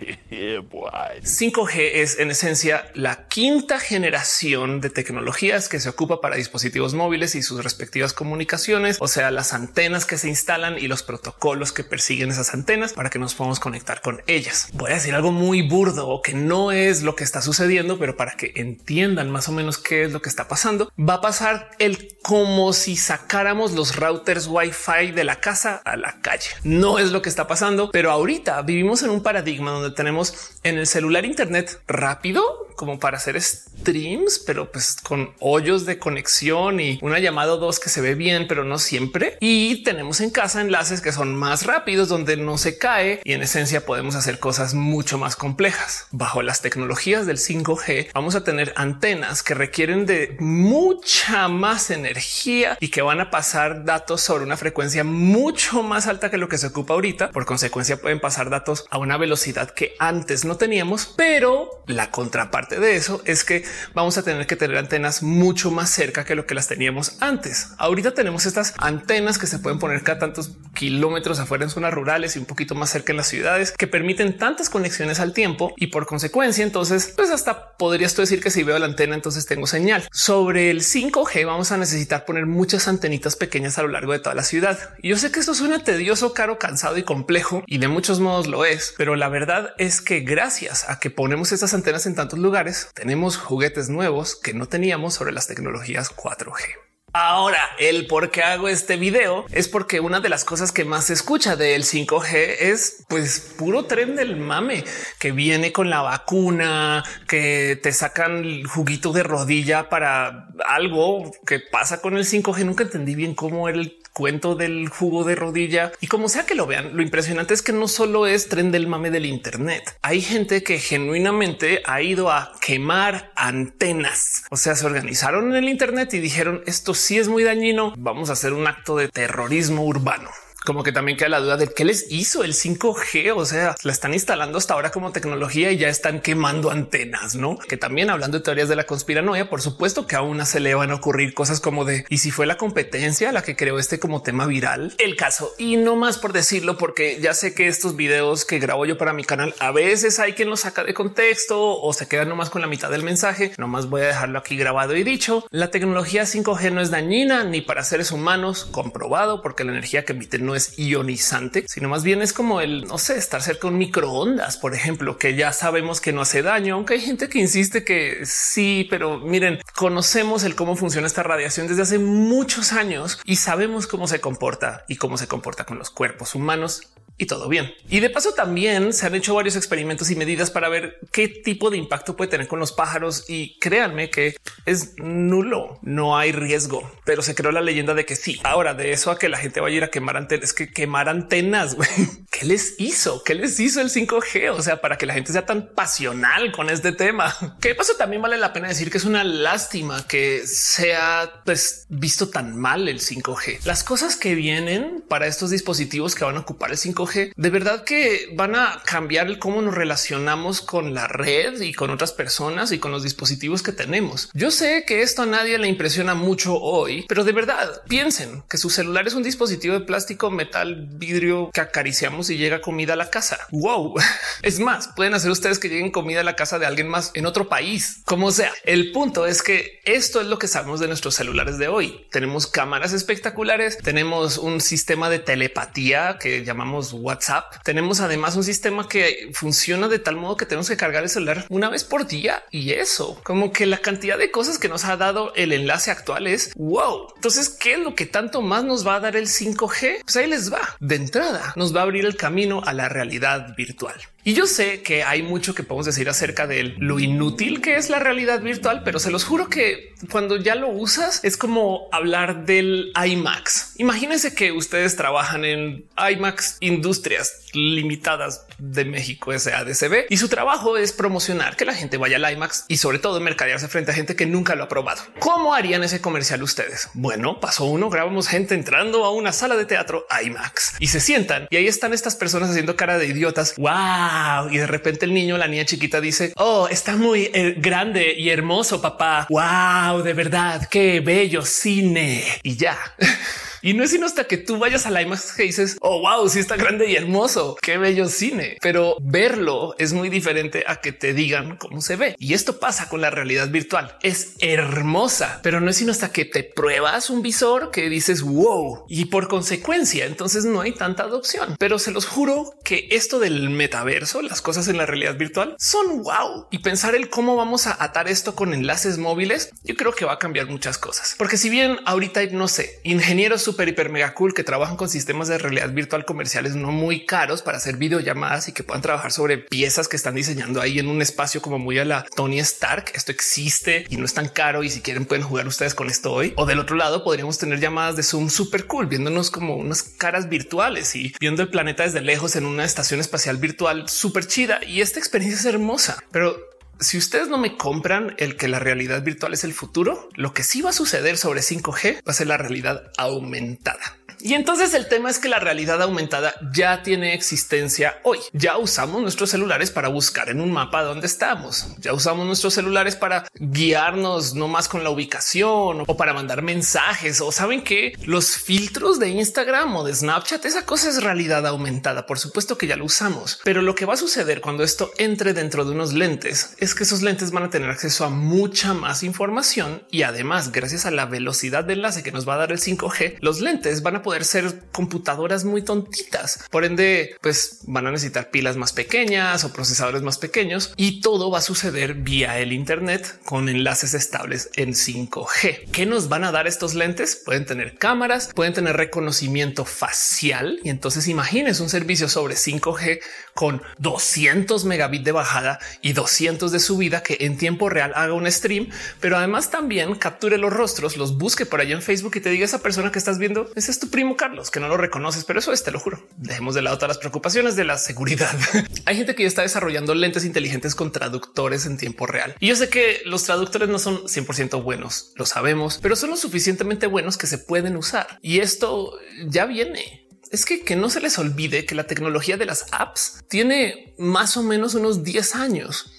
5G 0.30 1.90
es 1.94 2.18
en 2.18 2.30
esencia 2.30 2.90
la 2.94 3.26
quinta 3.28 3.78
generación 3.78 4.80
de 4.80 4.90
tecnologías 4.90 5.68
que 5.68 5.80
se 5.80 5.88
ocupa 5.88 6.20
para 6.20 6.36
dispositivos 6.36 6.94
móviles 6.94 7.34
y 7.34 7.42
sus 7.42 7.62
respectivas 7.62 8.12
comunicaciones, 8.12 8.96
o 9.00 9.08
sea, 9.08 9.30
las 9.30 9.52
antenas 9.52 10.04
que 10.04 10.18
se 10.18 10.28
instalan 10.28 10.78
y 10.78 10.88
los 10.88 11.02
protocolos 11.02 11.72
que 11.72 11.84
persiguen 11.84 12.30
esas 12.30 12.54
antenas 12.54 12.92
para 12.92 13.10
que 13.10 13.18
nos 13.18 13.34
podamos 13.34 13.60
conectar 13.60 14.00
con 14.00 14.22
ellas. 14.26 14.68
Voy 14.72 14.90
a 14.90 14.94
decir 14.94 15.14
algo 15.14 15.32
muy 15.32 15.62
burdo 15.62 16.08
o 16.08 16.22
que 16.22 16.34
no 16.34 16.72
es 16.72 17.02
lo 17.02 17.16
que 17.16 17.24
está 17.24 17.42
sucediendo, 17.42 17.98
pero 17.98 18.16
para 18.16 18.32
que 18.32 18.52
entiendan 18.56 19.30
más 19.30 19.48
o 19.48 19.52
menos 19.52 19.78
qué 19.78 20.04
es 20.04 20.12
lo 20.12 20.22
que 20.22 20.28
está 20.28 20.48
pasando, 20.48 20.90
va 20.98 21.14
a 21.14 21.20
pasar 21.20 21.70
el 21.78 22.16
como 22.22 22.72
si 22.72 22.96
sacáramos 22.96 23.72
los 23.72 23.96
routers 23.96 24.46
Wi-Fi 24.46 25.12
de 25.12 25.24
la 25.24 25.40
casa 25.40 25.80
a 25.84 25.96
la 25.96 26.20
calle. 26.20 26.50
No 26.62 26.98
es 26.98 27.12
lo 27.12 27.22
que 27.22 27.28
está 27.28 27.46
pasando, 27.46 27.90
pero 27.90 28.10
ahorita 28.10 28.60
vivimos 28.62 29.02
en 29.02 29.10
un 29.10 29.22
paradigma 29.22 29.70
donde 29.70 29.89
tenemos 29.94 30.52
en 30.62 30.78
el 30.78 30.86
celular 30.86 31.24
Internet 31.24 31.80
rápido 31.86 32.70
como 32.80 32.98
para 32.98 33.18
hacer 33.18 33.38
streams, 33.40 34.38
pero 34.38 34.72
pues 34.72 34.96
con 35.02 35.34
hoyos 35.38 35.84
de 35.84 35.98
conexión 35.98 36.80
y 36.80 36.98
una 37.02 37.18
llamada 37.18 37.52
o 37.52 37.56
dos 37.58 37.78
que 37.78 37.90
se 37.90 38.00
ve 38.00 38.14
bien, 38.14 38.46
pero 38.48 38.64
no 38.64 38.78
siempre. 38.78 39.36
Y 39.38 39.82
tenemos 39.82 40.22
en 40.22 40.30
casa 40.30 40.62
enlaces 40.62 41.02
que 41.02 41.12
son 41.12 41.36
más 41.36 41.66
rápidos, 41.66 42.08
donde 42.08 42.38
no 42.38 42.56
se 42.56 42.78
cae 42.78 43.20
y 43.22 43.34
en 43.34 43.42
esencia 43.42 43.84
podemos 43.84 44.14
hacer 44.14 44.38
cosas 44.38 44.72
mucho 44.72 45.18
más 45.18 45.36
complejas. 45.36 46.06
Bajo 46.10 46.40
las 46.40 46.62
tecnologías 46.62 47.26
del 47.26 47.36
5G 47.36 48.12
vamos 48.14 48.34
a 48.34 48.44
tener 48.44 48.72
antenas 48.76 49.42
que 49.42 49.52
requieren 49.52 50.06
de 50.06 50.38
mucha 50.40 51.48
más 51.48 51.90
energía 51.90 52.78
y 52.80 52.88
que 52.88 53.02
van 53.02 53.20
a 53.20 53.30
pasar 53.30 53.84
datos 53.84 54.22
sobre 54.22 54.44
una 54.44 54.56
frecuencia 54.56 55.04
mucho 55.04 55.82
más 55.82 56.06
alta 56.06 56.30
que 56.30 56.38
lo 56.38 56.48
que 56.48 56.56
se 56.56 56.68
ocupa 56.68 56.94
ahorita. 56.94 57.30
Por 57.30 57.44
consecuencia 57.44 58.00
pueden 58.00 58.20
pasar 58.20 58.48
datos 58.48 58.86
a 58.88 58.96
una 58.96 59.18
velocidad 59.18 59.70
que 59.80 59.96
antes 59.98 60.44
no 60.44 60.58
teníamos, 60.58 61.06
pero 61.16 61.82
la 61.86 62.10
contraparte 62.10 62.78
de 62.78 62.96
eso 62.96 63.22
es 63.24 63.44
que 63.44 63.64
vamos 63.94 64.18
a 64.18 64.22
tener 64.22 64.46
que 64.46 64.54
tener 64.54 64.76
antenas 64.76 65.22
mucho 65.22 65.70
más 65.70 65.88
cerca 65.88 66.26
que 66.26 66.34
lo 66.34 66.44
que 66.44 66.54
las 66.54 66.68
teníamos 66.68 67.16
antes. 67.20 67.68
Ahorita 67.78 68.12
tenemos 68.12 68.44
estas 68.44 68.74
antenas 68.76 69.38
que 69.38 69.46
se 69.46 69.58
pueden 69.58 69.78
poner 69.78 70.02
cada 70.02 70.18
tantos 70.18 70.58
kilómetros 70.74 71.40
afuera 71.40 71.64
en 71.64 71.70
zonas 71.70 71.94
rurales 71.94 72.36
y 72.36 72.40
un 72.40 72.44
poquito 72.44 72.74
más 72.74 72.90
cerca 72.90 73.14
en 73.14 73.16
las 73.16 73.28
ciudades 73.28 73.72
que 73.72 73.86
permiten 73.86 74.36
tantas 74.36 74.68
conexiones 74.68 75.18
al 75.18 75.32
tiempo 75.32 75.72
y 75.78 75.86
por 75.86 76.04
consecuencia 76.04 76.62
entonces 76.62 77.14
pues 77.16 77.30
hasta 77.30 77.78
podrías 77.78 78.14
tú 78.14 78.20
decir 78.20 78.42
que 78.42 78.50
si 78.50 78.62
veo 78.62 78.78
la 78.78 78.84
antena 78.84 79.14
entonces 79.14 79.46
tengo 79.46 79.66
señal. 79.66 80.06
Sobre 80.12 80.70
el 80.70 80.82
5G 80.82 81.46
vamos 81.46 81.72
a 81.72 81.78
necesitar 81.78 82.26
poner 82.26 82.44
muchas 82.44 82.86
antenitas 82.86 83.34
pequeñas 83.34 83.78
a 83.78 83.82
lo 83.82 83.88
largo 83.88 84.12
de 84.12 84.18
toda 84.18 84.34
la 84.34 84.42
ciudad. 84.42 84.78
Y 85.00 85.08
yo 85.08 85.16
sé 85.16 85.32
que 85.32 85.40
esto 85.40 85.54
suena 85.54 85.82
tedioso, 85.82 86.34
caro, 86.34 86.58
cansado 86.58 86.98
y 86.98 87.02
complejo 87.02 87.62
y 87.66 87.78
de 87.78 87.88
muchos 87.88 88.20
modos 88.20 88.46
lo 88.46 88.66
es, 88.66 88.94
pero 88.98 89.16
la 89.16 89.30
verdad 89.30 89.69
es 89.78 90.00
que 90.00 90.20
gracias 90.20 90.88
a 90.88 90.98
que 90.98 91.10
ponemos 91.10 91.52
estas 91.52 91.74
antenas 91.74 92.06
en 92.06 92.14
tantos 92.14 92.38
lugares 92.38 92.88
tenemos 92.94 93.36
juguetes 93.36 93.88
nuevos 93.88 94.36
que 94.36 94.54
no 94.54 94.66
teníamos 94.66 95.14
sobre 95.14 95.32
las 95.32 95.46
tecnologías 95.46 96.14
4G. 96.14 96.89
Ahora, 97.12 97.58
el 97.78 98.06
por 98.06 98.30
qué 98.30 98.42
hago 98.42 98.68
este 98.68 98.96
video 98.96 99.44
es 99.50 99.68
porque 99.68 99.98
una 100.00 100.20
de 100.20 100.28
las 100.28 100.44
cosas 100.44 100.70
que 100.70 100.84
más 100.84 101.06
se 101.06 101.14
escucha 101.14 101.56
del 101.56 101.82
5G 101.82 102.56
es 102.60 103.04
pues 103.08 103.54
puro 103.58 103.84
tren 103.86 104.14
del 104.14 104.36
mame 104.36 104.84
que 105.18 105.32
viene 105.32 105.72
con 105.72 105.90
la 105.90 106.02
vacuna, 106.02 107.02
que 107.26 107.78
te 107.82 107.92
sacan 107.92 108.62
juguito 108.64 109.12
de 109.12 109.24
rodilla 109.24 109.88
para 109.88 110.48
algo 110.66 111.32
que 111.46 111.58
pasa 111.58 112.00
con 112.00 112.16
el 112.16 112.24
5G. 112.24 112.64
Nunca 112.64 112.84
entendí 112.84 113.16
bien 113.16 113.34
cómo 113.34 113.68
era 113.68 113.78
el 113.78 114.00
cuento 114.12 114.54
del 114.54 114.88
jugo 114.88 115.24
de 115.24 115.34
rodilla 115.34 115.92
y 116.00 116.06
como 116.06 116.28
sea 116.28 116.44
que 116.44 116.54
lo 116.54 116.66
vean, 116.66 116.96
lo 116.96 117.02
impresionante 117.02 117.54
es 117.54 117.62
que 117.62 117.72
no 117.72 117.88
solo 117.88 118.26
es 118.26 118.48
tren 118.48 118.70
del 118.70 118.86
mame 118.86 119.10
del 119.10 119.26
Internet. 119.26 119.96
Hay 120.02 120.20
gente 120.20 120.62
que 120.62 120.78
genuinamente 120.78 121.82
ha 121.86 122.02
ido 122.02 122.30
a 122.30 122.52
quemar 122.60 123.32
antenas. 123.36 124.44
O 124.50 124.56
sea, 124.56 124.74
se 124.74 124.86
organizaron 124.86 125.50
en 125.50 125.56
el 125.56 125.68
Internet 125.68 126.12
y 126.14 126.20
dijeron 126.20 126.62
esto 126.66 126.94
sí 127.00 127.18
es 127.18 127.28
muy 127.28 127.42
dañino. 127.42 127.92
Vamos 127.96 128.30
a 128.30 128.34
hacer 128.34 128.52
un 128.52 128.66
acto 128.66 128.96
de 128.96 129.08
terrorismo 129.08 129.84
urbano 129.84 130.30
como 130.64 130.82
que 130.82 130.92
también 130.92 131.16
queda 131.16 131.30
la 131.30 131.40
duda 131.40 131.56
de 131.56 131.72
qué 131.72 131.84
les 131.84 132.10
hizo 132.10 132.44
el 132.44 132.54
5G. 132.54 133.32
O 133.36 133.44
sea, 133.44 133.76
la 133.82 133.92
están 133.92 134.14
instalando 134.14 134.58
hasta 134.58 134.74
ahora 134.74 134.90
como 134.90 135.12
tecnología 135.12 135.70
y 135.72 135.78
ya 135.78 135.88
están 135.88 136.20
quemando 136.20 136.70
antenas, 136.70 137.34
no? 137.34 137.58
Que 137.58 137.76
también 137.76 138.10
hablando 138.10 138.38
de 138.38 138.44
teorías 138.44 138.68
de 138.68 138.76
la 138.76 138.84
conspiranoia, 138.84 139.48
por 139.48 139.62
supuesto 139.62 140.06
que 140.06 140.16
aún 140.16 140.44
se 140.46 140.60
le 140.60 140.74
van 140.74 140.90
a 140.90 140.94
ocurrir 140.94 141.34
cosas 141.34 141.60
como 141.60 141.84
de 141.84 142.04
y 142.08 142.18
si 142.18 142.30
fue 142.30 142.46
la 142.46 142.56
competencia 142.56 143.32
la 143.32 143.42
que 143.42 143.56
creó 143.56 143.78
este 143.78 143.98
como 143.98 144.22
tema 144.22 144.46
viral, 144.46 144.94
el 144.98 145.16
caso 145.16 145.52
y 145.58 145.76
no 145.76 145.96
más 145.96 146.18
por 146.18 146.32
decirlo, 146.32 146.78
porque 146.78 147.18
ya 147.20 147.34
sé 147.34 147.54
que 147.54 147.68
estos 147.68 147.96
videos 147.96 148.44
que 148.44 148.58
grabo 148.58 148.86
yo 148.86 148.96
para 148.96 149.12
mi 149.12 149.24
canal 149.24 149.54
a 149.58 149.70
veces 149.70 150.18
hay 150.18 150.32
quien 150.32 150.50
los 150.50 150.60
saca 150.60 150.84
de 150.84 150.94
contexto 150.94 151.80
o 151.80 151.92
se 151.92 152.08
queda 152.08 152.24
nomás 152.24 152.50
con 152.50 152.60
la 152.60 152.66
mitad 152.66 152.90
del 152.90 153.02
mensaje. 153.02 153.52
Nomás 153.58 153.88
voy 153.88 154.02
a 154.02 154.06
dejarlo 154.06 154.38
aquí 154.38 154.56
grabado 154.56 154.96
y 154.96 155.04
dicho. 155.04 155.46
La 155.50 155.70
tecnología 155.70 156.22
5G 156.22 156.72
no 156.72 156.80
es 156.80 156.90
dañina 156.90 157.44
ni 157.44 157.60
para 157.60 157.84
seres 157.84 158.12
humanos 158.12 158.64
comprobado 158.64 159.42
porque 159.42 159.64
la 159.64 159.72
energía 159.72 160.04
que 160.04 160.12
emiten 160.12 160.49
no 160.50 160.56
es 160.56 160.76
ionizante, 160.78 161.64
sino 161.68 161.88
más 161.88 162.02
bien 162.02 162.22
es 162.22 162.32
como 162.32 162.60
el, 162.60 162.84
no 162.84 162.98
sé, 162.98 163.16
estar 163.16 163.40
cerca 163.40 163.68
de 163.68 163.72
un 163.72 163.78
microondas, 163.78 164.56
por 164.56 164.74
ejemplo, 164.74 165.16
que 165.16 165.36
ya 165.36 165.52
sabemos 165.52 166.00
que 166.00 166.12
no 166.12 166.22
hace 166.22 166.42
daño, 166.42 166.74
aunque 166.74 166.94
hay 166.94 167.00
gente 167.00 167.28
que 167.28 167.38
insiste 167.38 167.84
que 167.84 168.22
sí, 168.24 168.88
pero 168.90 169.20
miren, 169.20 169.60
conocemos 169.76 170.42
el 170.42 170.56
cómo 170.56 170.74
funciona 170.74 171.06
esta 171.06 171.22
radiación 171.22 171.68
desde 171.68 171.82
hace 171.82 171.98
muchos 172.00 172.72
años 172.72 173.20
y 173.24 173.36
sabemos 173.36 173.86
cómo 173.86 174.08
se 174.08 174.20
comporta 174.20 174.84
y 174.88 174.96
cómo 174.96 175.16
se 175.18 175.28
comporta 175.28 175.64
con 175.64 175.78
los 175.78 175.90
cuerpos 175.90 176.34
humanos 176.34 176.82
y 177.20 177.26
todo 177.26 177.48
bien. 177.48 177.74
Y 177.90 178.00
de 178.00 178.08
paso 178.08 178.32
también 178.32 178.94
se 178.94 179.06
han 179.06 179.14
hecho 179.14 179.34
varios 179.34 179.54
experimentos 179.54 180.10
y 180.10 180.16
medidas 180.16 180.50
para 180.50 180.70
ver 180.70 180.98
qué 181.12 181.28
tipo 181.28 181.68
de 181.68 181.76
impacto 181.76 182.16
puede 182.16 182.30
tener 182.30 182.48
con 182.48 182.58
los 182.58 182.72
pájaros 182.72 183.26
y 183.28 183.58
créanme 183.58 184.08
que 184.08 184.38
es 184.64 184.94
nulo, 184.96 185.78
no 185.82 186.16
hay 186.16 186.32
riesgo, 186.32 186.90
pero 187.04 187.20
se 187.20 187.34
creó 187.34 187.52
la 187.52 187.60
leyenda 187.60 187.92
de 187.92 188.06
que 188.06 188.16
sí. 188.16 188.40
Ahora 188.42 188.72
de 188.72 188.92
eso 188.92 189.10
a 189.10 189.18
que 189.18 189.28
la 189.28 189.36
gente 189.36 189.60
vaya 189.60 189.74
a 189.74 189.76
ir 189.76 189.84
a 189.84 189.90
quemar 189.90 190.16
antenas, 190.16 190.54
que 190.54 190.72
quemar 190.72 191.10
antenas, 191.10 191.76
¿qué 192.30 192.46
les 192.46 192.76
hizo? 192.78 193.22
¿Qué 193.22 193.34
les 193.34 193.60
hizo 193.60 193.82
el 193.82 193.90
5G? 193.90 194.52
O 194.56 194.62
sea, 194.62 194.80
para 194.80 194.96
que 194.96 195.04
la 195.04 195.12
gente 195.12 195.32
sea 195.32 195.44
tan 195.44 195.74
pasional 195.74 196.52
con 196.52 196.70
este 196.70 196.92
tema. 196.92 197.36
Que 197.60 197.68
de 197.68 197.74
paso 197.74 197.96
también 197.96 198.22
vale 198.22 198.38
la 198.38 198.54
pena 198.54 198.68
decir 198.68 198.90
que 198.90 198.96
es 198.96 199.04
una 199.04 199.24
lástima 199.24 200.06
que 200.08 200.46
sea 200.46 201.42
pues, 201.44 201.84
visto 201.90 202.30
tan 202.30 202.56
mal 202.56 202.88
el 202.88 203.00
5G. 203.00 203.64
Las 203.64 203.84
cosas 203.84 204.16
que 204.16 204.34
vienen 204.34 205.04
para 205.06 205.26
estos 205.26 205.50
dispositivos 205.50 206.14
que 206.14 206.24
van 206.24 206.38
a 206.38 206.40
ocupar 206.40 206.70
el 206.70 206.78
5G 206.78 207.09
de 207.12 207.50
verdad 207.50 207.84
que 207.84 208.30
van 208.34 208.54
a 208.54 208.82
cambiar 208.84 209.26
el 209.26 209.38
cómo 209.38 209.62
nos 209.62 209.74
relacionamos 209.74 210.60
con 210.60 210.94
la 210.94 211.08
red 211.08 211.60
y 211.60 211.72
con 211.72 211.90
otras 211.90 212.12
personas 212.12 212.72
y 212.72 212.78
con 212.78 212.90
los 212.92 213.02
dispositivos 213.02 213.62
que 213.62 213.72
tenemos. 213.72 214.30
Yo 214.34 214.50
sé 214.50 214.84
que 214.86 215.02
esto 215.02 215.22
a 215.22 215.26
nadie 215.26 215.58
le 215.58 215.68
impresiona 215.68 216.14
mucho 216.14 216.56
hoy, 216.56 217.04
pero 217.08 217.24
de 217.24 217.32
verdad 217.32 217.82
piensen 217.88 218.42
que 218.48 218.58
su 218.58 218.70
celular 218.70 219.06
es 219.06 219.14
un 219.14 219.22
dispositivo 219.22 219.74
de 219.74 219.84
plástico, 219.84 220.30
metal, 220.30 220.86
vidrio 220.92 221.50
que 221.52 221.60
acariciamos 221.60 222.30
y 222.30 222.36
llega 222.36 222.60
comida 222.60 222.94
a 222.94 222.96
la 222.96 223.10
casa. 223.10 223.38
Wow. 223.50 223.94
Es 224.42 224.58
más, 224.58 224.88
pueden 224.96 225.12
hacer 225.12 225.30
ustedes 225.30 225.58
que 225.58 225.68
lleguen 225.68 225.90
comida 225.90 226.20
a 226.20 226.24
la 226.24 226.34
casa 226.34 226.58
de 226.58 226.64
alguien 226.64 226.88
más 226.88 227.10
en 227.14 227.26
otro 227.26 227.48
país. 227.48 228.00
Como 228.04 228.30
sea, 228.32 228.50
el 228.64 228.90
punto 228.90 229.26
es 229.26 229.42
que 229.42 229.80
esto 229.84 230.20
es 230.20 230.26
lo 230.28 230.38
que 230.38 230.48
sabemos 230.48 230.80
de 230.80 230.88
nuestros 230.88 231.14
celulares 231.14 231.58
de 231.58 231.68
hoy. 231.68 232.06
Tenemos 232.10 232.46
cámaras 232.46 232.92
espectaculares, 232.92 233.78
tenemos 233.78 234.38
un 234.38 234.60
sistema 234.60 235.10
de 235.10 235.18
telepatía 235.18 236.16
que 236.18 236.44
llamamos 236.44 236.92
WhatsApp. 237.00 237.54
Tenemos 237.64 238.00
además 238.00 238.36
un 238.36 238.44
sistema 238.44 238.88
que 238.88 239.30
funciona 239.34 239.88
de 239.88 239.98
tal 239.98 240.16
modo 240.16 240.36
que 240.36 240.46
tenemos 240.46 240.68
que 240.68 240.76
cargar 240.76 241.02
el 241.02 241.08
celular 241.08 241.46
una 241.48 241.68
vez 241.68 241.84
por 241.84 242.06
día 242.06 242.42
y 242.50 242.72
eso 242.72 243.20
como 243.24 243.52
que 243.52 243.66
la 243.66 243.78
cantidad 243.78 244.18
de 244.18 244.30
cosas 244.30 244.58
que 244.58 244.68
nos 244.68 244.84
ha 244.84 244.96
dado 244.96 245.32
el 245.34 245.52
enlace 245.52 245.90
actual 245.90 246.26
es 246.26 246.52
wow. 246.56 247.12
Entonces, 247.16 247.48
¿qué 247.48 247.74
es 247.74 247.78
lo 247.78 247.94
que 247.94 248.06
tanto 248.06 248.42
más 248.42 248.64
nos 248.64 248.86
va 248.86 248.96
a 248.96 249.00
dar 249.00 249.16
el 249.16 249.26
5G? 249.26 250.02
Pues 250.02 250.16
ahí 250.16 250.28
les 250.28 250.52
va. 250.52 250.76
De 250.80 250.96
entrada, 250.96 251.52
nos 251.56 251.74
va 251.74 251.80
a 251.80 251.82
abrir 251.84 252.04
el 252.04 252.16
camino 252.16 252.62
a 252.64 252.72
la 252.72 252.88
realidad 252.88 253.54
virtual. 253.56 253.94
Y 254.22 254.34
yo 254.34 254.46
sé 254.46 254.82
que 254.82 255.02
hay 255.02 255.22
mucho 255.22 255.54
que 255.54 255.62
podemos 255.62 255.86
decir 255.86 256.08
acerca 256.08 256.46
de 256.46 256.74
lo 256.78 256.98
inútil 256.98 257.62
que 257.62 257.76
es 257.76 257.88
la 257.88 257.98
realidad 257.98 258.42
virtual, 258.42 258.82
pero 258.84 258.98
se 258.98 259.10
los 259.10 259.24
juro 259.24 259.48
que 259.48 259.94
cuando 260.10 260.36
ya 260.36 260.54
lo 260.54 260.68
usas 260.68 261.20
es 261.24 261.38
como 261.38 261.88
hablar 261.90 262.44
del 262.44 262.92
IMAX. 263.02 263.74
Imagínense 263.78 264.34
que 264.34 264.52
ustedes 264.52 264.96
trabajan 264.96 265.44
en 265.44 265.84
IMAX 265.96 266.58
Industrias 266.60 267.46
Limitadas 267.52 268.46
de 268.58 268.84
México, 268.84 269.36
SADCB, 269.36 270.06
y 270.08 270.18
su 270.18 270.28
trabajo 270.28 270.76
es 270.76 270.92
promocionar 270.92 271.56
que 271.56 271.64
la 271.64 271.74
gente 271.74 271.96
vaya 271.96 272.16
al 272.16 272.32
IMAX 272.32 272.66
y 272.68 272.76
sobre 272.76 272.98
todo 272.98 273.20
mercadearse 273.20 273.68
frente 273.68 273.90
a 273.90 273.94
gente 273.94 274.16
que 274.16 274.26
nunca 274.26 274.54
lo 274.54 274.64
ha 274.64 274.68
probado. 274.68 275.02
¿Cómo 275.18 275.54
harían 275.54 275.82
ese 275.82 276.00
comercial 276.00 276.42
ustedes? 276.42 276.90
Bueno, 276.94 277.40
pasó 277.40 277.64
uno, 277.64 277.90
grabamos 277.90 278.28
gente 278.28 278.54
entrando 278.54 279.04
a 279.04 279.12
una 279.12 279.32
sala 279.32 279.56
de 279.56 279.64
teatro 279.64 280.06
IMAX 280.22 280.74
y 280.78 280.88
se 280.88 281.00
sientan 281.00 281.48
y 281.50 281.56
ahí 281.56 281.66
están 281.66 281.92
estas 281.92 282.16
personas 282.16 282.50
haciendo 282.50 282.76
cara 282.76 282.98
de 282.98 283.06
idiotas. 283.06 283.56
Wow 283.56 284.09
y 284.50 284.58
de 284.58 284.66
repente 284.66 285.06
el 285.06 285.14
niño, 285.14 285.38
la 285.38 285.48
niña 285.48 285.64
chiquita 285.64 286.00
dice, 286.00 286.32
oh, 286.36 286.68
está 286.68 286.96
muy 286.96 287.30
eh, 287.32 287.54
grande 287.56 288.14
y 288.16 288.30
hermoso, 288.30 288.80
papá. 288.80 289.26
Wow, 289.28 290.02
de 290.02 290.14
verdad, 290.14 290.68
qué 290.70 291.00
bello 291.00 291.42
cine. 291.42 292.24
Y 292.42 292.56
ya. 292.56 292.76
Y 293.62 293.74
no 293.74 293.84
es 293.84 293.90
sino 293.90 294.06
hasta 294.06 294.24
que 294.24 294.38
tú 294.38 294.58
vayas 294.58 294.86
a 294.86 294.90
la 294.90 295.02
imagen 295.02 295.20
que 295.36 295.42
dices, 295.42 295.76
oh, 295.80 296.00
wow, 296.00 296.28
sí 296.28 296.38
está 296.38 296.56
grande 296.56 296.90
y 296.90 296.96
hermoso, 296.96 297.56
qué 297.60 297.78
bello 297.78 298.08
cine. 298.08 298.56
Pero 298.60 298.96
verlo 299.00 299.74
es 299.78 299.92
muy 299.92 300.08
diferente 300.08 300.64
a 300.66 300.76
que 300.76 300.92
te 300.92 301.12
digan 301.12 301.56
cómo 301.56 301.80
se 301.80 301.96
ve. 301.96 302.14
Y 302.18 302.34
esto 302.34 302.58
pasa 302.58 302.88
con 302.88 303.00
la 303.00 303.10
realidad 303.10 303.50
virtual. 303.50 303.96
Es 304.02 304.34
hermosa, 304.40 305.40
pero 305.42 305.60
no 305.60 305.70
es 305.70 305.76
sino 305.76 305.92
hasta 305.92 306.12
que 306.12 306.24
te 306.24 306.44
pruebas 306.44 307.10
un 307.10 307.22
visor 307.22 307.70
que 307.70 307.88
dices, 307.88 308.22
wow, 308.22 308.84
y 308.88 309.06
por 309.06 309.28
consecuencia, 309.28 310.06
entonces 310.06 310.44
no 310.44 310.60
hay 310.60 310.72
tanta 310.72 311.04
adopción. 311.04 311.56
Pero 311.58 311.78
se 311.78 311.90
los 311.90 312.06
juro 312.06 312.54
que 312.64 312.88
esto 312.90 313.18
del 313.18 313.50
metaverso, 313.50 314.22
las 314.22 314.42
cosas 314.42 314.68
en 314.68 314.76
la 314.76 314.86
realidad 314.86 315.16
virtual 315.16 315.56
son 315.58 316.02
wow. 316.02 316.46
Y 316.50 316.58
pensar 316.58 316.94
el 316.94 317.10
cómo 317.10 317.36
vamos 317.36 317.66
a 317.66 317.82
atar 317.82 318.08
esto 318.08 318.34
con 318.34 318.54
enlaces 318.54 318.98
móviles, 318.98 319.50
yo 319.64 319.74
creo 319.76 319.92
que 319.92 320.04
va 320.04 320.14
a 320.14 320.18
cambiar 320.18 320.46
muchas 320.46 320.78
cosas. 320.78 321.14
Porque 321.18 321.36
si 321.36 321.50
bien 321.50 321.78
ahorita, 321.86 322.24
no 322.32 322.48
sé, 322.48 322.80
ingenieros 322.84 323.42
súper, 323.50 323.68
hiper, 323.68 323.88
mega 323.90 324.14
cool 324.14 324.32
que 324.32 324.44
trabajan 324.44 324.76
con 324.76 324.88
sistemas 324.88 325.26
de 325.26 325.36
realidad 325.36 325.70
virtual 325.70 326.04
comerciales 326.04 326.54
no 326.54 326.70
muy 326.70 327.04
caros 327.04 327.42
para 327.42 327.58
hacer 327.58 327.76
videollamadas 327.76 328.46
y 328.46 328.52
que 328.52 328.62
puedan 328.62 328.80
trabajar 328.80 329.10
sobre 329.10 329.38
piezas 329.38 329.88
que 329.88 329.96
están 329.96 330.14
diseñando 330.14 330.60
ahí 330.60 330.78
en 330.78 330.86
un 330.86 331.02
espacio 331.02 331.42
como 331.42 331.58
muy 331.58 331.78
a 331.80 331.84
la 331.84 332.06
Tony 332.14 332.38
Stark. 332.38 332.92
Esto 332.94 333.10
existe 333.10 333.86
y 333.88 333.96
no 333.96 334.04
es 334.04 334.14
tan 334.14 334.28
caro. 334.28 334.62
Y 334.62 334.70
si 334.70 334.82
quieren, 334.82 335.04
pueden 335.04 335.24
jugar 335.24 335.48
ustedes 335.48 335.74
con 335.74 335.90
esto 335.90 336.12
hoy. 336.12 336.32
O 336.36 336.46
del 336.46 336.60
otro 336.60 336.76
lado, 336.76 337.02
podríamos 337.02 337.38
tener 337.38 337.58
llamadas 337.58 337.96
de 337.96 338.04
Zoom 338.04 338.30
súper 338.30 338.66
cool, 338.66 338.86
viéndonos 338.86 339.32
como 339.32 339.56
unas 339.56 339.82
caras 339.82 340.28
virtuales 340.28 340.94
y 340.94 341.12
viendo 341.18 341.42
el 341.42 341.48
planeta 341.48 341.82
desde 341.82 342.02
lejos 342.02 342.36
en 342.36 342.46
una 342.46 342.64
estación 342.64 343.00
espacial 343.00 343.38
virtual 343.38 343.88
súper 343.88 344.28
chida. 344.28 344.60
Y 344.64 344.80
esta 344.80 345.00
experiencia 345.00 345.40
es 345.40 345.44
hermosa, 345.44 346.04
pero 346.12 346.38
si 346.80 346.96
ustedes 346.98 347.28
no 347.28 347.38
me 347.38 347.56
compran 347.56 348.14
el 348.18 348.36
que 348.36 348.48
la 348.48 348.58
realidad 348.58 349.02
virtual 349.02 349.34
es 349.34 349.44
el 349.44 349.52
futuro, 349.52 350.08
lo 350.14 350.32
que 350.32 350.42
sí 350.42 350.62
va 350.62 350.70
a 350.70 350.74
suceder 350.74 351.18
sobre 351.18 351.42
5G 351.42 351.96
va 351.96 352.10
a 352.10 352.12
ser 352.12 352.26
la 352.26 352.38
realidad 352.38 352.90
aumentada. 352.96 353.99
Y 354.22 354.34
entonces 354.34 354.74
el 354.74 354.88
tema 354.88 355.10
es 355.10 355.18
que 355.18 355.28
la 355.28 355.38
realidad 355.38 355.80
aumentada 355.82 356.34
ya 356.52 356.82
tiene 356.82 357.14
existencia 357.14 357.98
hoy. 358.02 358.18
Ya 358.32 358.58
usamos 358.58 359.02
nuestros 359.02 359.30
celulares 359.30 359.70
para 359.70 359.88
buscar 359.88 360.28
en 360.28 360.40
un 360.40 360.52
mapa 360.52 360.82
dónde 360.82 361.06
estamos. 361.06 361.66
Ya 361.78 361.92
usamos 361.92 362.26
nuestros 362.26 362.54
celulares 362.54 362.96
para 362.96 363.26
guiarnos 363.34 364.34
no 364.34 364.48
más 364.48 364.68
con 364.68 364.84
la 364.84 364.90
ubicación 364.90 365.84
o 365.86 365.96
para 365.96 366.12
mandar 366.12 366.42
mensajes 366.42 367.20
o 367.20 367.32
saben 367.32 367.62
que 367.62 367.94
los 368.04 368.36
filtros 368.36 368.98
de 368.98 369.08
Instagram 369.08 369.76
o 369.76 369.84
de 369.84 369.94
Snapchat, 369.94 370.44
esa 370.44 370.66
cosa 370.66 370.88
es 370.88 371.02
realidad 371.02 371.46
aumentada. 371.46 372.06
Por 372.06 372.18
supuesto 372.18 372.58
que 372.58 372.66
ya 372.66 372.76
lo 372.76 372.84
usamos, 372.84 373.40
pero 373.44 373.62
lo 373.62 373.74
que 373.74 373.86
va 373.86 373.94
a 373.94 373.98
suceder 373.98 374.40
cuando 374.40 374.62
esto 374.62 374.90
entre 374.98 375.32
dentro 375.32 375.64
de 375.64 375.72
unos 375.72 375.92
lentes 375.92 376.54
es 376.58 376.74
que 376.74 376.84
esos 376.84 377.02
lentes 377.02 377.30
van 377.30 377.44
a 377.44 377.50
tener 377.50 377.70
acceso 377.70 378.04
a 378.04 378.10
mucha 378.10 378.74
más 378.74 379.02
información 379.02 379.82
y 379.90 380.02
además 380.02 380.52
gracias 380.52 380.86
a 380.86 380.90
la 380.90 381.06
velocidad 381.06 381.64
de 381.64 381.74
enlace 381.74 382.02
que 382.02 382.12
nos 382.12 382.28
va 382.28 382.34
a 382.34 382.38
dar 382.38 382.52
el 382.52 382.58
5G, 382.58 383.16
los 383.20 383.40
lentes 383.40 383.82
van 383.82 383.96
a 383.96 384.02
poder 384.02 384.09
poder 384.10 384.24
ser 384.24 384.64
computadoras 384.72 385.44
muy 385.44 385.62
tontitas. 385.62 386.44
Por 386.50 386.64
ende, 386.64 387.14
pues 387.20 387.60
van 387.68 387.86
a 387.86 387.92
necesitar 387.92 388.30
pilas 388.30 388.56
más 388.56 388.72
pequeñas 388.72 389.44
o 389.44 389.52
procesadores 389.52 390.02
más 390.02 390.18
pequeños 390.18 390.74
y 390.76 391.00
todo 391.00 391.30
va 391.30 391.38
a 391.38 391.42
suceder 391.42 391.94
vía 391.94 392.40
el 392.40 392.52
Internet 392.52 393.20
con 393.24 393.48
enlaces 393.48 393.94
estables 393.94 394.50
en 394.56 394.70
5G. 394.70 395.70
¿Qué 395.70 395.86
nos 395.86 396.08
van 396.08 396.24
a 396.24 396.32
dar 396.32 396.48
estos 396.48 396.74
lentes? 396.74 397.14
Pueden 397.24 397.46
tener 397.46 397.78
cámaras, 397.78 398.32
pueden 398.34 398.52
tener 398.52 398.76
reconocimiento 398.76 399.64
facial 399.64 400.58
y 400.64 400.70
entonces 400.70 401.06
imagines 401.06 401.60
un 401.60 401.68
servicio 401.68 402.08
sobre 402.08 402.34
5G 402.34 402.98
con 403.34 403.62
200 403.78 404.64
megabits 404.64 405.04
de 405.04 405.12
bajada 405.12 405.60
y 405.82 405.92
200 405.92 406.50
de 406.50 406.58
subida 406.58 407.04
que 407.04 407.18
en 407.20 407.38
tiempo 407.38 407.68
real 407.68 407.92
haga 407.94 408.14
un 408.14 408.28
stream, 408.28 408.70
pero 408.98 409.16
además 409.16 409.52
también 409.52 409.94
capture 409.94 410.36
los 410.36 410.52
rostros, 410.52 410.96
los 410.96 411.16
busque 411.16 411.46
por 411.46 411.60
allá 411.60 411.76
en 411.76 411.82
Facebook 411.82 412.16
y 412.16 412.20
te 412.20 412.30
diga 412.30 412.44
esa 412.44 412.58
persona 412.58 412.90
que 412.90 412.98
estás 412.98 413.18
viendo, 413.18 413.48
ese 413.54 413.70
es 413.70 413.78
tu 413.78 413.88
Carlos, 414.16 414.50
que 414.50 414.60
no 414.60 414.68
lo 414.68 414.76
reconoces, 414.76 415.24
pero 415.24 415.38
eso 415.38 415.52
es, 415.52 415.62
te 415.62 415.70
lo 415.70 415.78
juro. 415.78 416.06
Dejemos 416.16 416.54
de 416.54 416.62
lado 416.62 416.76
todas 416.76 416.88
las 416.88 416.98
preocupaciones 416.98 417.56
de 417.56 417.64
la 417.64 417.78
seguridad. 417.78 418.30
Hay 418.86 418.96
gente 418.96 419.14
que 419.14 419.22
ya 419.22 419.28
está 419.28 419.42
desarrollando 419.42 419.94
lentes 419.94 420.24
inteligentes 420.24 420.74
con 420.74 420.92
traductores 420.92 421.66
en 421.66 421.76
tiempo 421.76 422.06
real. 422.06 422.34
Y 422.40 422.48
yo 422.48 422.56
sé 422.56 422.68
que 422.68 423.02
los 423.04 423.24
traductores 423.24 423.68
no 423.68 423.78
son 423.78 424.04
100% 424.04 424.62
buenos, 424.62 425.12
lo 425.16 425.26
sabemos, 425.26 425.78
pero 425.82 425.96
son 425.96 426.10
lo 426.10 426.16
suficientemente 426.16 426.86
buenos 426.86 427.18
que 427.18 427.26
se 427.26 427.38
pueden 427.38 427.76
usar. 427.76 428.18
Y 428.22 428.40
esto 428.40 428.98
ya 429.28 429.46
viene 429.46 430.08
es 430.30 430.44
que, 430.44 430.60
que 430.60 430.76
no 430.76 430.90
se 430.90 431.00
les 431.00 431.18
olvide 431.18 431.66
que 431.66 431.74
la 431.74 431.86
tecnología 431.86 432.36
de 432.36 432.46
las 432.46 432.66
apps 432.72 433.24
tiene 433.28 433.94
más 433.98 434.36
o 434.36 434.42
menos 434.42 434.74
unos 434.74 435.02
10 435.02 435.34
años. 435.34 435.92